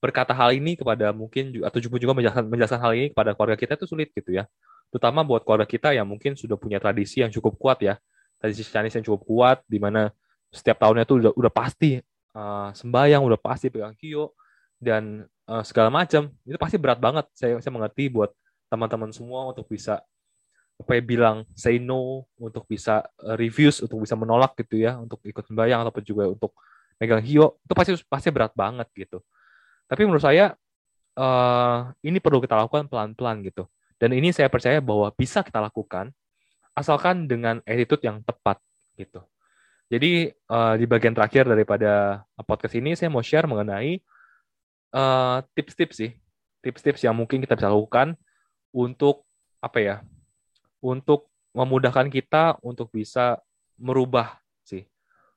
berkata 0.00 0.32
hal 0.32 0.56
ini 0.56 0.80
kepada 0.80 1.12
mungkin 1.12 1.52
atau 1.60 1.78
juga 1.78 2.00
juga 2.00 2.16
menjelaskan, 2.16 2.44
menjelaskan 2.48 2.80
hal 2.80 2.92
ini 2.96 3.06
kepada 3.12 3.36
keluarga 3.36 3.56
kita 3.60 3.76
itu 3.76 3.86
sulit 3.86 4.08
gitu 4.16 4.32
ya. 4.32 4.48
Terutama 4.90 5.22
buat 5.22 5.44
keluarga 5.44 5.68
kita 5.68 5.94
yang 5.94 6.08
mungkin 6.08 6.34
sudah 6.34 6.56
punya 6.56 6.80
tradisi 6.80 7.22
yang 7.22 7.30
cukup 7.30 7.54
kuat 7.60 7.78
ya. 7.84 7.94
Tradisi 8.40 8.64
Chinese 8.66 8.96
yang 8.98 9.06
cukup 9.06 9.22
kuat 9.28 9.58
di 9.68 9.76
mana 9.76 10.10
setiap 10.50 10.82
tahunnya 10.82 11.04
itu 11.06 11.14
udah, 11.20 11.32
udah 11.36 11.52
pasti 11.52 12.00
uh, 12.34 12.70
sembahyang, 12.74 13.22
udah 13.22 13.38
pasti 13.38 13.70
pegang 13.70 13.94
kio 13.94 14.34
dan 14.80 15.28
uh, 15.46 15.62
segala 15.62 15.92
macam. 15.92 16.32
Itu 16.42 16.58
pasti 16.58 16.80
berat 16.80 16.98
banget. 16.98 17.28
Saya 17.36 17.60
saya 17.60 17.72
mengerti 17.76 18.10
buat 18.10 18.32
teman-teman 18.72 19.12
semua 19.12 19.52
untuk 19.52 19.68
bisa 19.68 20.00
apa 20.80 20.96
ya 20.96 21.02
bilang 21.04 21.44
say 21.52 21.76
no 21.76 22.24
untuk 22.40 22.64
bisa 22.64 23.04
uh, 23.20 23.36
reviews 23.36 23.84
untuk 23.84 24.00
bisa 24.00 24.16
menolak 24.16 24.56
gitu 24.56 24.80
ya 24.80 24.96
untuk 24.96 25.20
ikut 25.22 25.44
sembahyang 25.44 25.84
ataupun 25.84 26.02
juga 26.02 26.24
untuk 26.32 26.56
megang 26.96 27.20
hio 27.20 27.60
itu 27.64 27.72
pasti 27.76 27.92
pasti 28.08 28.28
berat 28.32 28.56
banget 28.56 28.88
gitu 28.96 29.20
tapi 29.90 30.08
menurut 30.08 30.24
saya 30.24 30.56
uh, 31.20 31.90
ini 32.04 32.18
perlu 32.22 32.38
kita 32.38 32.54
lakukan 32.54 32.86
pelan-pelan 32.86 33.42
gitu. 33.42 33.66
Dan 34.00 34.16
ini 34.16 34.32
saya 34.32 34.48
percaya 34.48 34.80
bahwa 34.80 35.12
bisa 35.12 35.44
kita 35.44 35.60
lakukan 35.60 36.08
asalkan 36.72 37.28
dengan 37.28 37.60
attitude 37.68 38.00
yang 38.00 38.24
tepat 38.24 38.56
gitu. 38.96 39.20
Jadi 39.90 40.30
uh, 40.46 40.78
di 40.78 40.86
bagian 40.86 41.12
terakhir 41.12 41.44
daripada 41.44 42.22
podcast 42.46 42.78
ini 42.78 42.94
saya 42.94 43.10
mau 43.10 43.20
share 43.20 43.50
mengenai 43.50 43.98
tips 44.90 44.98
eh, 44.98 45.38
tips-tips 45.54 45.96
sih, 46.02 46.10
tips-tips 46.66 47.02
yang 47.06 47.14
mungkin 47.14 47.38
kita 47.38 47.54
bisa 47.54 47.70
lakukan 47.70 48.18
untuk 48.74 49.22
apa 49.62 49.78
ya, 49.78 49.96
untuk 50.80 51.28
memudahkan 51.52 52.08
kita 52.08 52.58
untuk 52.64 52.90
bisa 52.92 53.38
merubah 53.80 54.38
sih, 54.64 54.84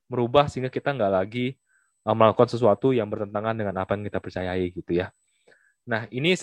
merubah 0.08 0.48
sehingga 0.48 0.68
kita 0.68 0.92
nggak 0.92 1.12
lagi 1.12 1.56
uh, 2.04 2.14
melakukan 2.16 2.48
sesuatu 2.52 2.92
yang 2.92 3.08
bertentangan 3.08 3.56
dengan 3.56 3.74
apa 3.80 3.96
yang 3.96 4.04
kita 4.06 4.20
percayai 4.20 4.66
gitu 4.72 4.92
ya. 4.92 5.08
Nah 5.88 6.08
ini 6.12 6.36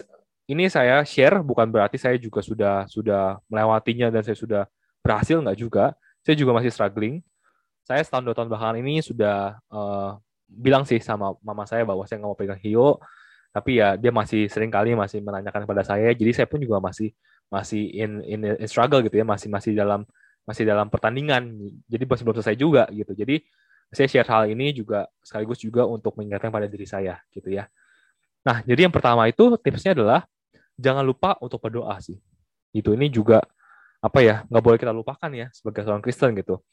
ini 0.49 0.63
saya 0.67 1.01
share 1.05 1.39
bukan 1.41 1.69
berarti 1.69 1.95
saya 1.95 2.17
juga 2.19 2.43
sudah 2.43 2.85
sudah 2.89 3.39
melewatinya 3.47 4.11
dan 4.11 4.21
saya 4.25 4.37
sudah 4.37 4.63
berhasil 4.99 5.37
nggak 5.39 5.57
juga. 5.57 5.95
Saya 6.21 6.37
juga 6.37 6.51
masih 6.53 6.69
struggling. 6.69 7.23
Saya 7.81 8.05
setahun 8.05 8.23
dua 8.29 8.35
tahun 8.37 8.49
belakangan 8.51 8.77
ini 8.77 9.01
sudah 9.01 9.57
uh, 9.73 10.19
bilang 10.45 10.83
sih 10.85 10.99
sama 11.01 11.33
mama 11.41 11.65
saya 11.65 11.87
bahwa 11.87 12.05
saya 12.05 12.21
nggak 12.21 12.29
mau 12.29 12.37
pegang 12.37 12.59
Hio, 12.61 13.01
tapi 13.55 13.81
ya 13.81 13.97
dia 13.97 14.11
masih 14.13 14.45
sering 14.51 14.69
kali 14.69 14.93
masih 14.93 15.23
menanyakan 15.23 15.65
kepada 15.65 15.81
saya. 15.81 16.13
Jadi 16.13 16.31
saya 16.35 16.47
pun 16.49 16.61
juga 16.61 16.77
masih 16.77 17.15
masih 17.51 17.91
in 17.91 18.23
in, 18.23 18.39
in 18.57 18.67
struggle 18.71 19.03
gitu 19.03 19.19
ya, 19.19 19.25
masih 19.27 19.51
masih 19.51 19.75
dalam 19.75 20.07
masih 20.47 20.63
dalam 20.63 20.87
pertandingan. 20.87 21.51
Jadi 21.85 22.03
masih 22.07 22.23
belum 22.23 22.35
selesai 22.39 22.57
juga 22.57 22.87
gitu. 22.89 23.11
Jadi 23.13 23.43
saya 23.91 24.07
share 24.07 24.29
hal 24.31 24.47
ini 24.47 24.71
juga 24.71 25.05
sekaligus 25.19 25.59
juga 25.59 25.83
untuk 25.83 26.15
mengingatkan 26.15 26.47
pada 26.47 26.65
diri 26.65 26.87
saya 26.87 27.19
gitu 27.35 27.51
ya. 27.51 27.67
Nah, 28.41 28.63
jadi 28.63 28.87
yang 28.87 28.93
pertama 28.95 29.27
itu 29.27 29.59
tipsnya 29.59 29.93
adalah 29.93 30.25
jangan 30.79 31.03
lupa 31.03 31.35
untuk 31.43 31.59
berdoa 31.61 31.99
sih. 31.99 32.17
Itu 32.71 32.95
ini 32.95 33.11
juga 33.11 33.43
apa 34.01 34.23
ya 34.23 34.47
nggak 34.49 34.63
boleh 34.63 34.77
kita 34.81 34.95
lupakan 34.95 35.29
ya 35.29 35.51
sebagai 35.53 35.85
seorang 35.85 36.01
Kristen 36.01 36.33
gitu. 36.39 36.63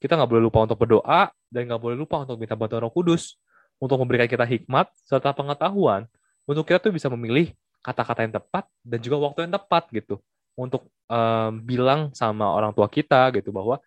Kita 0.00 0.16
nggak 0.16 0.30
boleh 0.30 0.42
lupa 0.48 0.64
untuk 0.64 0.78
berdoa 0.80 1.28
dan 1.52 1.68
nggak 1.68 1.82
boleh 1.82 1.96
lupa 1.98 2.24
untuk 2.24 2.40
minta 2.40 2.56
bantuan 2.56 2.88
Roh 2.88 2.94
Kudus 2.94 3.36
untuk 3.76 4.00
memberikan 4.00 4.30
kita 4.30 4.48
hikmat 4.48 4.88
serta 5.04 5.36
pengetahuan 5.36 6.08
untuk 6.48 6.64
kita 6.64 6.80
tuh 6.88 6.94
bisa 6.94 7.12
memilih 7.12 7.52
kata-kata 7.80 8.20
yang 8.28 8.34
tepat 8.36 8.64
dan 8.84 8.98
juga 9.00 9.16
waktu 9.24 9.48
yang 9.48 9.54
tepat 9.56 9.88
gitu 9.92 10.20
untuk 10.56 10.88
um, 11.08 11.52
bilang 11.64 12.12
sama 12.12 12.48
orang 12.52 12.76
tua 12.76 12.86
kita 12.86 13.32
gitu 13.32 13.48
bahwa 13.50 13.80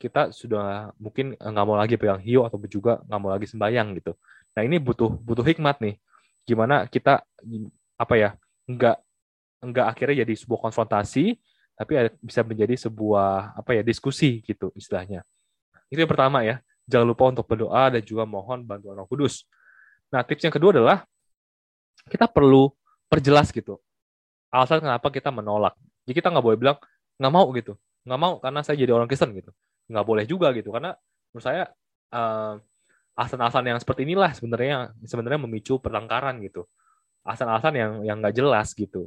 kita 0.00 0.32
sudah 0.34 0.92
mungkin 1.00 1.36
nggak 1.38 1.64
mau 1.64 1.76
lagi 1.78 1.94
pegang 1.96 2.20
hiu 2.20 2.44
atau 2.44 2.58
juga 2.66 3.00
nggak 3.06 3.20
mau 3.20 3.30
lagi 3.30 3.46
sembayang 3.48 3.88
gitu. 4.00 4.12
Nah 4.56 4.62
ini 4.66 4.76
butuh 4.80 5.12
butuh 5.22 5.44
hikmat 5.46 5.80
nih. 5.80 5.94
Gimana 6.44 6.84
kita 6.88 7.24
apa 7.96 8.14
ya 8.18 8.30
nggak 8.68 8.96
nggak 9.64 9.86
akhirnya 9.86 10.26
jadi 10.26 10.34
sebuah 10.36 10.60
konfrontasi 10.68 11.40
tapi 11.74 11.92
bisa 12.20 12.44
menjadi 12.46 12.74
sebuah 12.86 13.56
apa 13.56 13.70
ya 13.74 13.82
diskusi 13.82 14.44
gitu 14.44 14.70
istilahnya. 14.76 15.24
Itu 15.88 16.02
yang 16.02 16.10
pertama 16.10 16.42
ya. 16.42 16.60
Jangan 16.84 17.06
lupa 17.08 17.32
untuk 17.32 17.48
berdoa 17.48 17.96
dan 17.96 18.04
juga 18.04 18.28
mohon 18.28 18.60
bantuan 18.68 19.00
Roh 19.00 19.08
Kudus. 19.08 19.48
Nah, 20.12 20.20
tips 20.20 20.44
yang 20.44 20.52
kedua 20.52 20.70
adalah 20.76 20.98
kita 22.12 22.28
perlu 22.28 22.68
perjelas 23.14 23.54
gitu. 23.54 23.78
Alasan 24.50 24.82
kenapa 24.82 25.06
kita 25.14 25.30
menolak. 25.30 25.78
Jadi 26.02 26.14
kita 26.18 26.34
nggak 26.34 26.44
boleh 26.44 26.58
bilang 26.58 26.78
nggak 27.22 27.32
mau 27.32 27.46
gitu. 27.54 27.78
Nggak 28.02 28.20
mau 28.20 28.34
karena 28.42 28.60
saya 28.66 28.76
jadi 28.78 28.90
orang 28.90 29.06
Kristen 29.06 29.30
gitu. 29.38 29.54
Nggak 29.86 30.04
boleh 30.04 30.24
juga 30.26 30.50
gitu. 30.50 30.74
Karena 30.74 30.98
menurut 31.30 31.44
saya 31.46 31.70
uh, 32.10 32.58
alasan-alasan 33.14 33.70
yang 33.70 33.78
seperti 33.78 34.02
inilah 34.02 34.34
sebenarnya 34.34 34.90
sebenarnya 35.06 35.40
memicu 35.46 35.78
pertengkaran 35.78 36.42
gitu. 36.42 36.66
Alasan-alasan 37.22 37.72
yang 37.78 37.92
yang 38.02 38.16
nggak 38.18 38.34
jelas 38.34 38.74
gitu. 38.74 39.06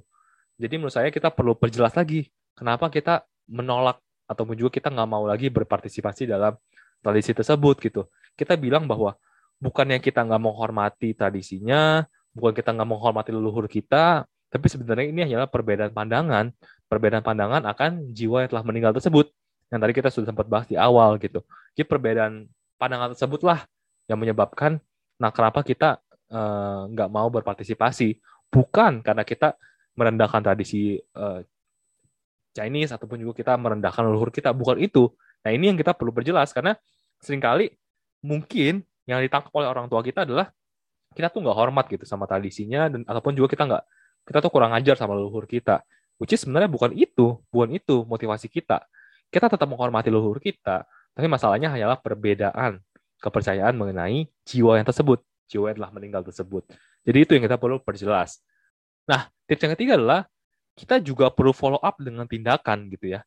Jadi 0.58 0.74
menurut 0.80 0.96
saya 0.96 1.12
kita 1.12 1.30
perlu 1.30 1.54
perjelas 1.54 1.94
lagi 1.94 2.32
kenapa 2.58 2.90
kita 2.90 3.28
menolak 3.46 4.02
ataupun 4.28 4.58
juga 4.58 4.74
kita 4.80 4.90
nggak 4.92 5.10
mau 5.10 5.24
lagi 5.24 5.48
berpartisipasi 5.54 6.28
dalam 6.28 6.56
tradisi 7.00 7.32
tersebut 7.32 7.76
gitu. 7.80 8.10
Kita 8.34 8.58
bilang 8.58 8.90
bahwa 8.90 9.16
bukannya 9.62 10.02
kita 10.02 10.26
nggak 10.26 10.42
menghormati 10.42 11.14
tradisinya, 11.14 12.04
bukan 12.38 12.54
kita 12.54 12.70
nggak 12.78 12.88
menghormati 12.88 13.34
leluhur 13.34 13.66
kita, 13.66 14.30
tapi 14.48 14.66
sebenarnya 14.70 15.10
ini 15.10 15.22
hanyalah 15.26 15.50
perbedaan 15.50 15.92
pandangan, 15.92 16.54
perbedaan 16.88 17.26
pandangan 17.26 17.66
akan 17.68 18.14
jiwa 18.14 18.46
yang 18.46 18.50
telah 18.54 18.64
meninggal 18.64 18.94
tersebut. 18.96 19.34
Yang 19.68 19.80
tadi 19.84 19.94
kita 19.98 20.10
sudah 20.14 20.28
sempat 20.32 20.48
bahas 20.48 20.70
di 20.70 20.80
awal 20.80 21.20
gitu. 21.20 21.44
Jadi 21.76 21.84
perbedaan 21.84 22.48
pandangan 22.80 23.12
tersebutlah 23.12 23.68
yang 24.08 24.16
menyebabkan, 24.16 24.80
nah 25.20 25.34
kenapa 25.34 25.66
kita 25.66 26.00
eh, 26.32 26.82
nggak 26.94 27.10
uh, 27.10 27.12
mau 27.12 27.28
berpartisipasi, 27.28 28.16
bukan 28.48 29.04
karena 29.04 29.28
kita 29.28 29.60
merendahkan 29.98 30.40
tradisi 30.40 30.96
uh, 31.18 31.44
Chinese 32.56 32.96
ataupun 32.96 33.20
juga 33.20 33.34
kita 33.36 33.54
merendahkan 33.60 34.08
leluhur 34.08 34.32
kita. 34.32 34.56
Bukan 34.56 34.80
itu. 34.80 35.12
Nah 35.44 35.52
ini 35.52 35.74
yang 35.74 35.78
kita 35.78 35.92
perlu 35.92 36.16
perjelas 36.16 36.56
karena 36.56 36.80
sering 37.20 37.42
kali 37.44 37.74
mungkin 38.24 38.86
yang 39.10 39.20
ditangkap 39.20 39.52
oleh 39.52 39.68
orang 39.68 39.92
tua 39.92 40.00
kita 40.02 40.24
adalah 40.24 40.50
kita 41.18 41.34
tuh 41.34 41.42
nggak 41.42 41.58
hormat 41.58 41.86
gitu 41.90 42.06
sama 42.06 42.30
tradisinya 42.30 42.94
dan 42.94 43.02
ataupun 43.10 43.34
juga 43.34 43.50
kita 43.50 43.66
nggak 43.66 43.84
kita 44.30 44.38
tuh 44.44 44.52
kurang 44.54 44.78
ajar 44.78 44.94
sama 44.94 45.18
leluhur 45.18 45.50
kita. 45.50 45.82
Which 46.22 46.34
is 46.34 46.46
sebenarnya 46.46 46.70
bukan 46.70 46.94
itu, 46.94 47.42
bukan 47.50 47.74
itu 47.74 48.06
motivasi 48.06 48.50
kita. 48.50 48.86
Kita 49.34 49.50
tetap 49.50 49.66
menghormati 49.70 50.10
leluhur 50.14 50.38
kita, 50.38 50.86
tapi 51.14 51.26
masalahnya 51.26 51.74
hanyalah 51.74 51.98
perbedaan 51.98 52.82
kepercayaan 53.22 53.74
mengenai 53.74 54.30
jiwa 54.46 54.78
yang 54.78 54.86
tersebut, 54.86 55.22
jiwa 55.50 55.74
yang 55.74 55.78
telah 55.82 55.92
meninggal 55.94 56.22
tersebut. 56.26 56.64
Jadi 57.02 57.18
itu 57.18 57.32
yang 57.34 57.44
kita 57.46 57.58
perlu 57.58 57.82
perjelas. 57.82 58.42
Nah, 59.08 59.30
tips 59.48 59.62
yang 59.64 59.74
ketiga 59.74 59.94
adalah 59.98 60.22
kita 60.78 61.02
juga 61.02 61.34
perlu 61.34 61.56
follow 61.56 61.82
up 61.82 61.98
dengan 61.98 62.30
tindakan 62.30 62.92
gitu 62.94 63.18
ya. 63.18 63.26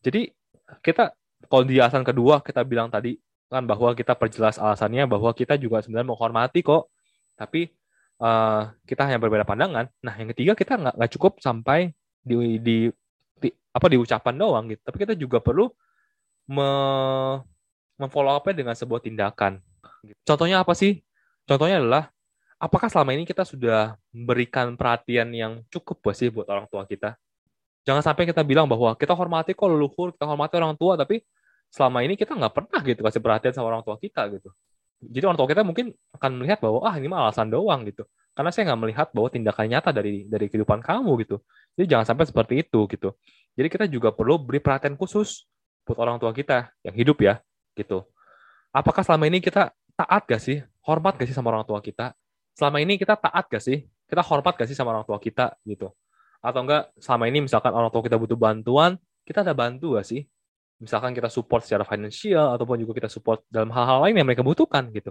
Jadi 0.00 0.32
kita 0.80 1.12
kalau 1.46 1.64
di 1.66 1.76
alasan 1.78 2.02
kedua 2.06 2.40
kita 2.40 2.64
bilang 2.64 2.88
tadi 2.88 3.18
kan 3.48 3.64
bahwa 3.64 3.96
kita 3.96 4.12
perjelas 4.12 4.60
alasannya 4.60 5.08
bahwa 5.08 5.32
kita 5.32 5.56
juga 5.56 5.80
sebenarnya 5.80 6.12
menghormati 6.12 6.60
kok, 6.60 6.92
tapi 7.38 7.70
uh, 8.18 8.74
kita 8.82 9.06
hanya 9.06 9.22
berbeda 9.22 9.46
pandangan. 9.46 9.86
Nah 10.02 10.14
yang 10.18 10.28
ketiga 10.34 10.52
kita 10.58 10.74
nggak 10.74 10.94
nggak 10.98 11.10
cukup 11.14 11.38
sampai 11.38 11.94
di, 12.20 12.58
di, 12.58 12.78
di 13.38 13.48
apa 13.70 13.86
di 13.86 13.96
ucapan 13.96 14.34
doang 14.34 14.64
gitu, 14.68 14.82
tapi 14.82 14.96
kita 15.06 15.14
juga 15.14 15.38
perlu 15.38 15.70
me, 16.50 16.68
memfollow 17.96 18.36
upnya 18.42 18.54
dengan 18.66 18.74
sebuah 18.74 19.00
tindakan. 19.00 19.62
Contohnya 20.26 20.60
apa 20.66 20.74
sih? 20.74 21.00
Contohnya 21.46 21.80
adalah 21.80 22.10
apakah 22.58 22.90
selama 22.90 23.14
ini 23.14 23.24
kita 23.24 23.46
sudah 23.46 23.94
memberikan 24.10 24.74
perhatian 24.74 25.30
yang 25.30 25.52
cukup 25.70 26.02
buat 26.02 26.16
sih 26.18 26.28
buat 26.28 26.50
orang 26.50 26.66
tua 26.66 26.84
kita? 26.84 27.14
Jangan 27.86 28.04
sampai 28.04 28.28
kita 28.28 28.44
bilang 28.44 28.68
bahwa 28.68 28.92
kita 28.98 29.16
hormati 29.16 29.56
kok 29.56 29.64
leluhur, 29.64 30.12
kita 30.12 30.28
hormati 30.28 30.54
orang 30.60 30.76
tua, 30.76 30.98
tapi 30.98 31.24
selama 31.72 32.04
ini 32.04 32.16
kita 32.16 32.36
nggak 32.36 32.52
pernah 32.52 32.80
gitu 32.84 33.00
kasih 33.00 33.22
perhatian 33.24 33.54
sama 33.56 33.72
orang 33.72 33.84
tua 33.84 33.96
kita 33.96 34.28
gitu. 34.32 34.52
Jadi 34.98 35.24
orang 35.26 35.38
tua 35.38 35.48
kita 35.48 35.62
mungkin 35.62 35.94
akan 36.14 36.30
melihat 36.42 36.58
bahwa 36.58 36.82
ah 36.82 36.94
ini 36.98 37.06
mah 37.06 37.30
alasan 37.30 37.48
doang 37.48 37.86
gitu. 37.86 38.02
Karena 38.34 38.50
saya 38.54 38.70
nggak 38.70 38.80
melihat 38.82 39.08
bahwa 39.14 39.28
tindakan 39.30 39.66
nyata 39.70 39.90
dari 39.94 40.26
dari 40.26 40.46
kehidupan 40.50 40.82
kamu 40.82 41.10
gitu. 41.26 41.36
Jadi 41.78 41.86
jangan 41.86 42.06
sampai 42.14 42.24
seperti 42.26 42.54
itu 42.66 42.80
gitu. 42.90 43.14
Jadi 43.54 43.68
kita 43.70 43.84
juga 43.86 44.10
perlu 44.14 44.38
beri 44.38 44.58
perhatian 44.62 44.94
khusus 44.98 45.46
buat 45.86 45.98
orang 45.98 46.18
tua 46.18 46.30
kita 46.34 46.70
yang 46.82 46.94
hidup 46.94 47.18
ya 47.22 47.38
gitu. 47.78 48.06
Apakah 48.74 49.02
selama 49.02 49.26
ini 49.26 49.42
kita 49.42 49.70
taat 49.94 50.22
gak 50.26 50.42
sih? 50.42 50.62
Hormat 50.86 51.18
gak 51.18 51.26
sih 51.30 51.34
sama 51.34 51.50
orang 51.50 51.66
tua 51.66 51.82
kita? 51.82 52.14
selama 52.58 52.82
ini 52.82 52.98
kita 52.98 53.14
taat 53.14 53.46
gak 53.46 53.62
sih? 53.62 53.86
Kita 54.10 54.18
hormat 54.26 54.58
gak 54.58 54.66
sih 54.66 54.74
sama 54.74 54.90
orang 54.90 55.06
tua 55.06 55.22
kita 55.22 55.54
gitu? 55.62 55.94
Atau 56.42 56.66
enggak 56.66 56.90
selama 56.98 57.30
ini 57.30 57.46
misalkan 57.46 57.70
orang 57.70 57.94
tua 57.94 58.02
kita 58.02 58.18
butuh 58.18 58.34
bantuan, 58.34 58.98
kita 59.22 59.46
ada 59.46 59.54
bantu 59.54 59.94
gak 59.94 60.02
sih? 60.10 60.26
Misalkan 60.78 61.10
kita 61.10 61.26
support 61.26 61.66
secara 61.66 61.82
finansial 61.82 62.54
ataupun 62.54 62.82
juga 62.82 63.02
kita 63.02 63.10
support 63.10 63.42
dalam 63.50 63.74
hal-hal 63.74 64.06
lain 64.06 64.22
yang 64.22 64.26
mereka 64.26 64.46
butuhkan 64.46 64.90
gitu. 64.94 65.10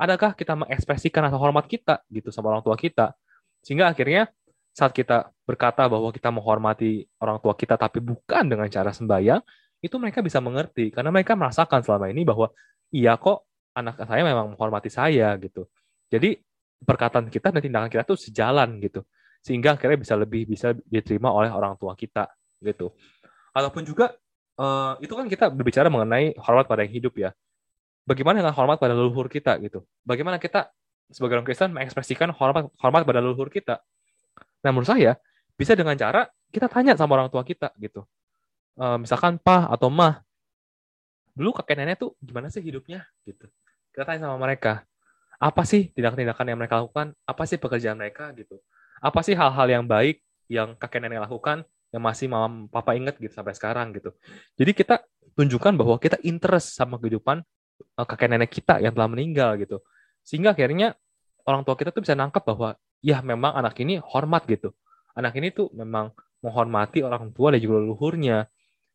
Adakah 0.00 0.32
kita 0.38 0.56
mengekspresikan 0.56 1.26
rasa 1.28 1.36
hormat 1.36 1.66
kita 1.66 2.00
gitu 2.08 2.30
sama 2.30 2.54
orang 2.54 2.62
tua 2.62 2.78
kita? 2.78 3.12
Sehingga 3.60 3.90
akhirnya 3.90 4.30
saat 4.70 4.94
kita 4.94 5.34
berkata 5.44 5.90
bahwa 5.90 6.14
kita 6.14 6.30
menghormati 6.30 7.04
orang 7.20 7.42
tua 7.42 7.58
kita 7.58 7.74
tapi 7.74 7.98
bukan 7.98 8.46
dengan 8.46 8.70
cara 8.70 8.94
sembahyang, 8.94 9.42
itu 9.82 9.96
mereka 9.98 10.22
bisa 10.22 10.38
mengerti 10.38 10.94
karena 10.94 11.10
mereka 11.10 11.34
merasakan 11.34 11.82
selama 11.82 12.06
ini 12.08 12.22
bahwa 12.22 12.48
iya 12.94 13.18
kok 13.18 13.50
anak 13.74 13.98
saya 14.00 14.22
memang 14.22 14.54
menghormati 14.54 14.88
saya 14.88 15.34
gitu. 15.42 15.66
Jadi 16.06 16.38
perkataan 16.80 17.28
kita 17.28 17.52
dan 17.52 17.60
tindakan 17.60 17.90
kita 17.92 18.04
tuh 18.08 18.16
sejalan 18.16 18.80
gitu 18.80 19.04
sehingga 19.40 19.76
akhirnya 19.76 19.98
bisa 20.00 20.14
lebih 20.16 20.48
bisa 20.48 20.76
diterima 20.84 21.32
oleh 21.32 21.48
orang 21.48 21.76
tua 21.76 21.96
kita 21.96 22.28
gitu 22.60 22.92
ataupun 23.56 23.82
juga 23.84 24.12
uh, 24.60 24.92
itu 25.00 25.12
kan 25.16 25.26
kita 25.26 25.48
berbicara 25.48 25.88
mengenai 25.88 26.36
hormat 26.36 26.68
pada 26.68 26.84
yang 26.84 26.92
hidup 26.92 27.16
ya. 27.16 27.32
Bagaimana 28.04 28.44
dengan 28.44 28.52
hormat 28.52 28.76
pada 28.76 28.92
leluhur 28.92 29.32
kita 29.32 29.56
gitu? 29.64 29.86
Bagaimana 30.04 30.36
kita 30.36 30.68
sebagai 31.08 31.40
orang 31.40 31.46
Kristen 31.48 31.72
mengekspresikan 31.72 32.30
hormat 32.36 32.68
hormat 32.76 33.02
pada 33.08 33.24
leluhur 33.24 33.48
kita? 33.48 33.80
Nah 34.60 34.70
menurut 34.70 34.88
saya 34.88 35.16
bisa 35.56 35.72
dengan 35.72 35.96
cara 35.96 36.28
kita 36.52 36.68
tanya 36.68 36.92
sama 36.96 37.16
orang 37.16 37.32
tua 37.32 37.40
kita 37.40 37.72
gitu. 37.80 38.04
Uh, 38.76 39.00
misalkan 39.00 39.40
pa 39.40 39.68
atau 39.72 39.88
mah? 39.88 40.20
Dulu 41.32 41.56
kakek 41.56 41.76
nenek 41.78 41.96
tuh 41.96 42.12
gimana 42.20 42.52
sih 42.52 42.60
hidupnya 42.60 43.06
gitu? 43.24 43.48
Kita 43.94 44.04
tanya 44.04 44.28
sama 44.28 44.36
mereka 44.36 44.84
apa 45.40 45.64
sih 45.64 45.88
tindakan-tindakan 45.96 46.52
yang 46.52 46.58
mereka 46.60 46.84
lakukan, 46.84 47.16
apa 47.24 47.42
sih 47.48 47.56
pekerjaan 47.56 47.96
mereka? 47.96 48.28
Gitu, 48.36 48.60
apa 49.00 49.20
sih 49.24 49.32
hal-hal 49.32 49.66
yang 49.72 49.84
baik 49.88 50.20
yang 50.52 50.76
kakek 50.76 51.00
nenek 51.00 51.24
lakukan 51.24 51.64
yang 51.90 52.02
masih 52.02 52.30
mama 52.30 52.70
papa 52.70 52.94
inget 52.94 53.18
gitu 53.18 53.34
sampai 53.34 53.54
sekarang 53.54 53.90
gitu. 53.94 54.14
Jadi 54.54 54.72
kita 54.74 55.02
tunjukkan 55.34 55.74
bahwa 55.74 55.96
kita 55.98 56.18
interest 56.22 56.78
sama 56.78 56.98
kehidupan 57.02 57.42
uh, 57.98 58.06
kakek 58.06 58.28
nenek 58.30 58.50
kita 58.50 58.78
yang 58.78 58.94
telah 58.94 59.10
meninggal 59.10 59.58
gitu. 59.58 59.82
Sehingga 60.22 60.54
akhirnya 60.54 60.94
orang 61.46 61.66
tua 61.66 61.74
kita 61.74 61.90
tuh 61.90 62.02
bisa 62.06 62.14
nangkep 62.14 62.42
bahwa 62.46 62.78
ya 63.02 63.18
memang 63.24 63.56
anak 63.58 63.74
ini 63.82 63.98
hormat 63.98 64.46
gitu. 64.46 64.70
Anak 65.18 65.34
ini 65.34 65.50
tuh 65.50 65.72
memang 65.74 66.14
menghormati 66.40 67.02
orang 67.02 67.34
tua 67.34 67.52
dan 67.52 67.60
juga 67.60 67.82
leluhurnya. 67.82 68.46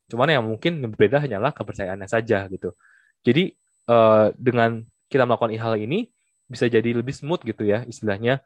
Cuman 0.07 0.31
yang 0.31 0.45
mungkin 0.45 0.79
berbeda 0.93 1.19
hanyalah 1.19 1.51
kepercayaannya 1.51 2.07
saja 2.07 2.47
gitu. 2.47 2.77
Jadi 3.25 3.51
uh, 3.89 4.31
dengan 4.37 4.85
kita 5.09 5.25
melakukan 5.27 5.53
hal 5.57 5.75
ini 5.81 6.09
bisa 6.45 6.69
jadi 6.69 6.93
lebih 6.93 7.13
smooth 7.13 7.41
gitu 7.41 7.65
ya 7.65 7.81
istilahnya 7.89 8.41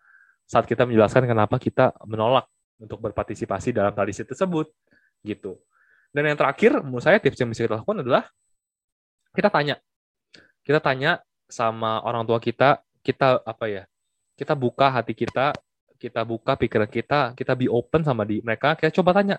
saat 0.47 0.65
kita 0.65 0.88
menjelaskan 0.88 1.27
kenapa 1.27 1.59
kita 1.59 1.91
menolak 2.07 2.47
untuk 2.80 2.98
berpartisipasi 3.04 3.76
dalam 3.76 3.92
tradisi 3.92 4.24
tersebut 4.24 4.72
gitu. 5.22 5.60
Dan 6.10 6.34
yang 6.34 6.38
terakhir 6.39 6.82
menurut 6.82 7.06
saya 7.06 7.22
tips 7.22 7.38
yang 7.38 7.52
bisa 7.52 7.68
kita 7.68 7.84
lakukan 7.84 8.02
adalah 8.02 8.24
kita 9.36 9.50
tanya. 9.52 9.76
Kita 10.65 10.80
tanya 10.82 11.22
sama 11.46 12.02
orang 12.02 12.26
tua 12.26 12.42
kita, 12.42 12.82
kita 13.06 13.44
apa 13.46 13.65
ya? 13.70 13.84
Kita 14.34 14.56
buka 14.56 14.89
hati 14.89 15.13
kita, 15.13 15.54
kita 16.00 16.24
buka 16.24 16.56
pikiran 16.56 16.88
kita, 16.89 17.36
kita 17.36 17.54
be 17.54 17.68
open 17.68 18.02
sama 18.02 18.24
di 18.24 18.39
mereka, 18.39 18.74
kita 18.80 18.89
coba 18.96 19.20
tanya. 19.20 19.38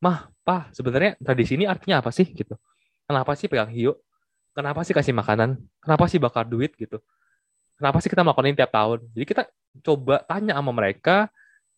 Mah, 0.00 0.32
Pak, 0.46 0.72
sebenarnya 0.72 1.18
tradisi 1.20 1.58
ini 1.60 1.68
artinya 1.68 2.00
apa 2.00 2.08
sih 2.14 2.24
gitu? 2.24 2.56
Kenapa 3.04 3.36
sih 3.36 3.50
pegang 3.50 3.68
hiu? 3.68 3.98
Kenapa 4.54 4.86
sih 4.86 4.94
kasih 4.94 5.12
makanan? 5.12 5.60
Kenapa 5.82 6.04
sih 6.08 6.16
bakar 6.22 6.46
duit 6.46 6.72
gitu? 6.78 7.02
Kenapa 7.76 7.98
sih 8.00 8.08
kita 8.08 8.22
melakukan 8.24 8.48
ini 8.48 8.56
tiap 8.56 8.72
tahun? 8.72 8.98
Jadi 9.12 9.24
kita 9.26 9.42
coba 9.82 10.22
tanya 10.24 10.56
sama 10.56 10.72
mereka, 10.72 11.28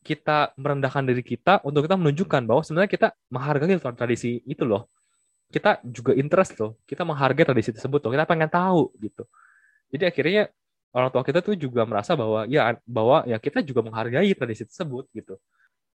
kita 0.03 0.51
merendahkan 0.59 1.07
diri 1.07 1.23
kita 1.23 1.63
untuk 1.63 1.87
kita 1.87 1.95
menunjukkan 1.95 2.43
bahwa 2.43 2.63
sebenarnya 2.67 2.91
kita 2.91 3.09
menghargai 3.31 3.79
tradisi 3.95 4.43
itu 4.45 4.67
loh. 4.67 4.91
Kita 5.49 5.79
juga 5.87 6.13
interest 6.19 6.59
loh. 6.59 6.75
Kita 6.85 7.07
menghargai 7.07 7.47
tradisi 7.47 7.71
tersebut 7.71 8.03
loh. 8.03 8.11
Kita 8.11 8.27
pengen 8.27 8.51
tahu 8.51 8.91
gitu. 8.99 9.25
Jadi 9.95 10.05
akhirnya 10.11 10.43
orang 10.93 11.09
tua 11.15 11.23
kita 11.23 11.41
tuh 11.41 11.55
juga 11.55 11.87
merasa 11.87 12.19
bahwa 12.19 12.45
ya 12.51 12.77
bahwa 12.85 13.25
ya 13.25 13.39
kita 13.39 13.63
juga 13.63 13.81
menghargai 13.87 14.35
tradisi 14.35 14.67
tersebut 14.67 15.07
gitu. 15.15 15.39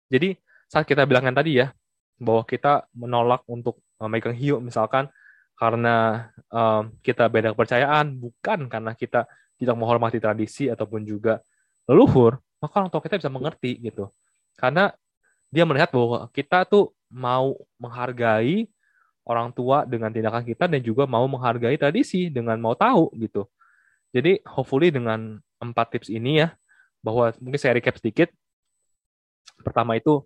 Jadi 0.08 0.40
saat 0.72 0.88
kita 0.88 1.04
bilangkan 1.04 1.36
tadi 1.36 1.60
ya 1.62 1.76
bahwa 2.18 2.48
kita 2.48 2.88
menolak 2.96 3.44
untuk 3.46 3.84
memegang 4.00 4.34
hiu 4.34 4.58
misalkan 4.64 5.12
karena 5.58 6.30
um, 6.54 6.94
kita 7.02 7.26
beda 7.28 7.52
kepercayaan 7.54 8.14
bukan 8.14 8.70
karena 8.70 8.94
kita 8.94 9.26
tidak 9.58 9.74
menghormati 9.74 10.22
tradisi 10.22 10.70
ataupun 10.70 11.02
juga 11.02 11.42
leluhur, 11.90 12.38
maka 12.58 12.74
orang 12.82 12.90
tua 12.90 13.02
kita 13.04 13.22
bisa 13.22 13.30
mengerti 13.30 13.78
gitu. 13.82 14.10
Karena 14.58 14.94
dia 15.54 15.64
melihat 15.64 15.94
bahwa 15.94 16.28
kita 16.34 16.68
tuh 16.68 16.92
mau 17.08 17.56
menghargai 17.80 18.68
orang 19.28 19.52
tua 19.52 19.84
dengan 19.84 20.12
tindakan 20.12 20.44
kita 20.44 20.68
dan 20.68 20.80
juga 20.84 21.04
mau 21.08 21.24
menghargai 21.28 21.76
tradisi 21.76 22.32
dengan 22.32 22.58
mau 22.60 22.74
tahu 22.74 23.12
gitu. 23.20 23.48
Jadi 24.16 24.40
hopefully 24.48 24.90
dengan 24.90 25.40
empat 25.60 26.00
tips 26.00 26.10
ini 26.10 26.44
ya, 26.44 26.56
bahwa 27.04 27.32
mungkin 27.44 27.60
saya 27.60 27.76
recap 27.76 28.00
sedikit. 28.00 28.32
Pertama 29.62 30.00
itu 30.00 30.24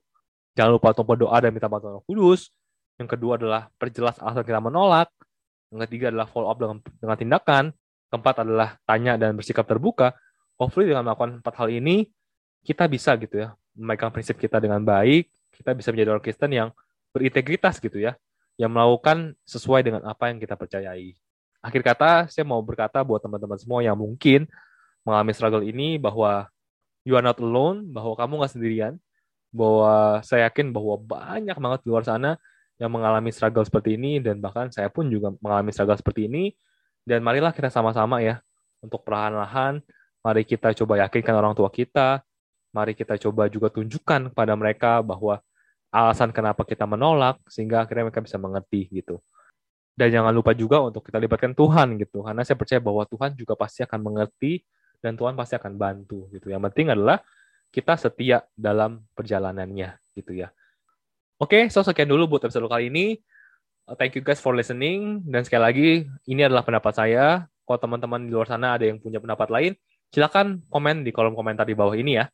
jangan 0.54 0.78
lupa 0.78 0.94
untuk 0.94 1.08
berdoa 1.08 1.38
dan 1.42 1.52
minta 1.52 1.68
bantuan 1.68 1.98
Roh 1.98 2.06
Kudus. 2.06 2.54
Yang 3.02 3.18
kedua 3.18 3.42
adalah 3.42 3.74
perjelas 3.82 4.22
alasan 4.22 4.46
kita 4.46 4.62
menolak. 4.62 5.10
Yang 5.74 5.90
ketiga 5.90 6.06
adalah 6.14 6.28
follow 6.30 6.50
up 6.54 6.58
dengan, 6.62 6.78
dengan 7.02 7.18
tindakan. 7.18 7.64
Keempat 8.12 8.36
adalah 8.44 8.76
tanya 8.86 9.16
dan 9.18 9.34
bersikap 9.34 9.66
terbuka 9.66 10.14
hopefully 10.62 10.94
dengan 10.94 11.10
melakukan 11.10 11.42
empat 11.42 11.54
hal 11.58 11.74
ini 11.74 12.06
kita 12.62 12.86
bisa 12.86 13.14
gitu 13.18 13.42
ya 13.42 13.54
memegang 13.74 14.12
prinsip 14.14 14.38
kita 14.38 14.62
dengan 14.62 14.82
baik 14.82 15.30
kita 15.56 15.72
bisa 15.76 15.90
menjadi 15.94 16.10
orang 16.16 16.24
Kristen 16.24 16.52
yang 16.52 16.70
berintegritas 17.12 17.78
gitu 17.82 17.98
ya 18.00 18.16
yang 18.60 18.72
melakukan 18.72 19.34
sesuai 19.48 19.82
dengan 19.82 20.02
apa 20.06 20.30
yang 20.30 20.38
kita 20.38 20.56
percayai 20.56 21.18
akhir 21.62 21.82
kata 21.82 22.12
saya 22.30 22.46
mau 22.46 22.62
berkata 22.62 23.02
buat 23.02 23.22
teman-teman 23.22 23.58
semua 23.58 23.82
yang 23.82 23.98
mungkin 23.98 24.46
mengalami 25.02 25.32
struggle 25.34 25.64
ini 25.66 25.98
bahwa 25.98 26.50
you 27.06 27.18
are 27.18 27.26
not 27.26 27.38
alone 27.42 27.86
bahwa 27.90 28.14
kamu 28.18 28.42
nggak 28.42 28.54
sendirian 28.54 28.94
bahwa 29.52 30.24
saya 30.24 30.48
yakin 30.48 30.72
bahwa 30.72 30.96
banyak 30.96 31.58
banget 31.58 31.80
di 31.84 31.88
luar 31.92 32.06
sana 32.08 32.40
yang 32.80 32.90
mengalami 32.90 33.30
struggle 33.30 33.66
seperti 33.66 34.00
ini 34.00 34.24
dan 34.24 34.40
bahkan 34.42 34.72
saya 34.72 34.88
pun 34.88 35.10
juga 35.12 35.34
mengalami 35.44 35.70
struggle 35.76 35.98
seperti 35.98 36.26
ini 36.32 36.54
dan 37.04 37.22
marilah 37.26 37.52
kita 37.52 37.68
sama-sama 37.68 38.22
ya 38.24 38.40
untuk 38.82 39.04
perlahan-lahan 39.06 39.84
Mari 40.22 40.46
kita 40.46 40.70
coba 40.78 41.02
yakinkan 41.02 41.34
orang 41.34 41.58
tua 41.58 41.74
kita. 41.74 42.22
Mari 42.72 42.96
kita 42.96 43.20
coba 43.20 43.52
juga 43.52 43.68
tunjukkan 43.68 44.32
kepada 44.32 44.54
mereka 44.56 45.04
bahwa 45.04 45.44
alasan 45.92 46.32
kenapa 46.32 46.64
kita 46.64 46.88
menolak 46.88 47.38
sehingga 47.52 47.84
akhirnya 47.84 48.08
mereka 48.08 48.24
bisa 48.24 48.40
mengerti 48.40 48.88
gitu. 48.90 49.20
Dan 49.92 50.08
jangan 50.08 50.32
lupa 50.32 50.56
juga 50.56 50.80
untuk 50.80 51.04
kita 51.04 51.20
libatkan 51.20 51.52
Tuhan 51.52 52.00
gitu. 52.00 52.24
Karena 52.24 52.48
saya 52.48 52.56
percaya 52.56 52.80
bahwa 52.80 53.04
Tuhan 53.04 53.36
juga 53.36 53.60
pasti 53.60 53.84
akan 53.84 54.00
mengerti 54.00 54.64
dan 55.04 55.20
Tuhan 55.20 55.36
pasti 55.36 55.60
akan 55.60 55.76
bantu 55.76 56.32
gitu. 56.32 56.48
Yang 56.48 56.72
penting 56.72 56.96
adalah 56.96 57.20
kita 57.72 58.00
setia 58.00 58.48
dalam 58.56 59.04
perjalanannya 59.16 60.00
gitu 60.16 60.32
ya. 60.32 60.52
Oke, 61.42 61.68
so 61.74 61.82
sekian 61.82 62.08
dulu 62.08 62.38
buat 62.38 62.46
episode 62.46 62.70
kali 62.70 62.88
ini. 62.94 63.18
Thank 63.98 64.16
you 64.16 64.24
guys 64.24 64.40
for 64.40 64.56
listening. 64.56 65.26
Dan 65.28 65.42
sekali 65.44 65.64
lagi, 65.64 65.90
ini 66.30 66.42
adalah 66.46 66.64
pendapat 66.64 66.94
saya. 66.96 67.50
Kalau 67.66 67.80
teman-teman 67.82 68.24
di 68.24 68.32
luar 68.32 68.48
sana 68.48 68.78
ada 68.78 68.86
yang 68.86 69.02
punya 69.02 69.18
pendapat 69.18 69.50
lain, 69.50 69.72
silakan 70.14 70.62
komen 70.70 71.02
di 71.02 71.10
kolom 71.10 71.34
komentar 71.34 71.66
di 71.66 71.76
bawah 71.76 71.98
ini 71.98 72.20
ya. 72.22 72.30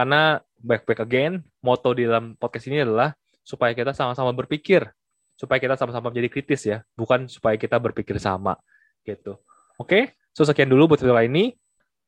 Karena 0.00 0.40
back 0.56 0.88
back 0.88 1.04
again, 1.04 1.44
moto 1.60 1.92
di 1.92 2.08
dalam 2.08 2.32
podcast 2.32 2.72
ini 2.72 2.80
adalah 2.80 3.12
supaya 3.44 3.76
kita 3.76 3.92
sama-sama 3.92 4.32
berpikir, 4.32 4.88
supaya 5.36 5.60
kita 5.60 5.76
sama-sama 5.76 6.08
menjadi 6.08 6.32
kritis 6.32 6.64
ya, 6.64 6.80
bukan 6.96 7.28
supaya 7.28 7.60
kita 7.60 7.76
berpikir 7.76 8.16
sama 8.16 8.56
gitu. 9.04 9.36
Oke, 9.76 10.16
so 10.32 10.40
sekian 10.40 10.72
dulu 10.72 10.96
buat 10.96 11.04
video 11.04 11.12
kali 11.12 11.28
ini. 11.28 11.44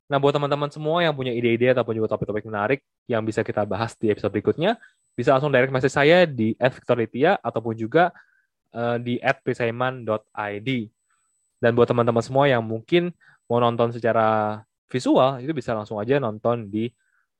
Nah, 0.08 0.16
buat 0.16 0.32
teman-teman 0.32 0.72
semua 0.72 1.04
yang 1.04 1.12
punya 1.12 1.36
ide-ide 1.36 1.76
ataupun 1.76 2.00
juga 2.00 2.16
topik-topik 2.16 2.48
menarik 2.48 2.80
yang 3.12 3.20
bisa 3.28 3.44
kita 3.44 3.60
bahas 3.68 3.92
di 4.00 4.08
episode 4.08 4.32
berikutnya, 4.32 4.80
bisa 5.12 5.36
langsung 5.36 5.52
direct 5.52 5.68
message 5.68 5.92
saya 5.92 6.24
di 6.24 6.56
@victoritia 6.56 7.44
ataupun 7.44 7.76
juga 7.76 8.08
uh, 8.72 8.96
di 8.96 9.20
@prisaiman.id. 9.20 10.68
Dan 11.60 11.70
buat 11.76 11.92
teman-teman 11.92 12.24
semua 12.24 12.48
yang 12.48 12.64
mungkin 12.64 13.12
mau 13.52 13.60
nonton 13.60 13.92
secara 13.92 14.64
visual 14.88 15.44
itu 15.44 15.52
bisa 15.52 15.76
langsung 15.76 16.00
aja 16.00 16.16
nonton 16.16 16.72
di 16.72 16.88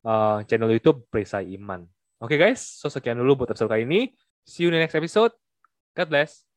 uh, 0.07 0.43
channel 0.47 0.71
YouTube 0.71 1.07
Presai 1.09 1.55
Iman. 1.55 1.87
Oke 2.23 2.39
okay 2.39 2.39
guys, 2.39 2.63
so 2.63 2.87
sekian 2.87 3.19
dulu 3.19 3.43
buat 3.43 3.51
episode 3.51 3.71
kali 3.71 3.83
ini. 3.83 4.15
See 4.47 4.67
you 4.67 4.71
in 4.71 4.79
the 4.79 4.83
next 4.83 4.95
episode. 4.95 5.35
God 5.95 6.09
bless. 6.11 6.52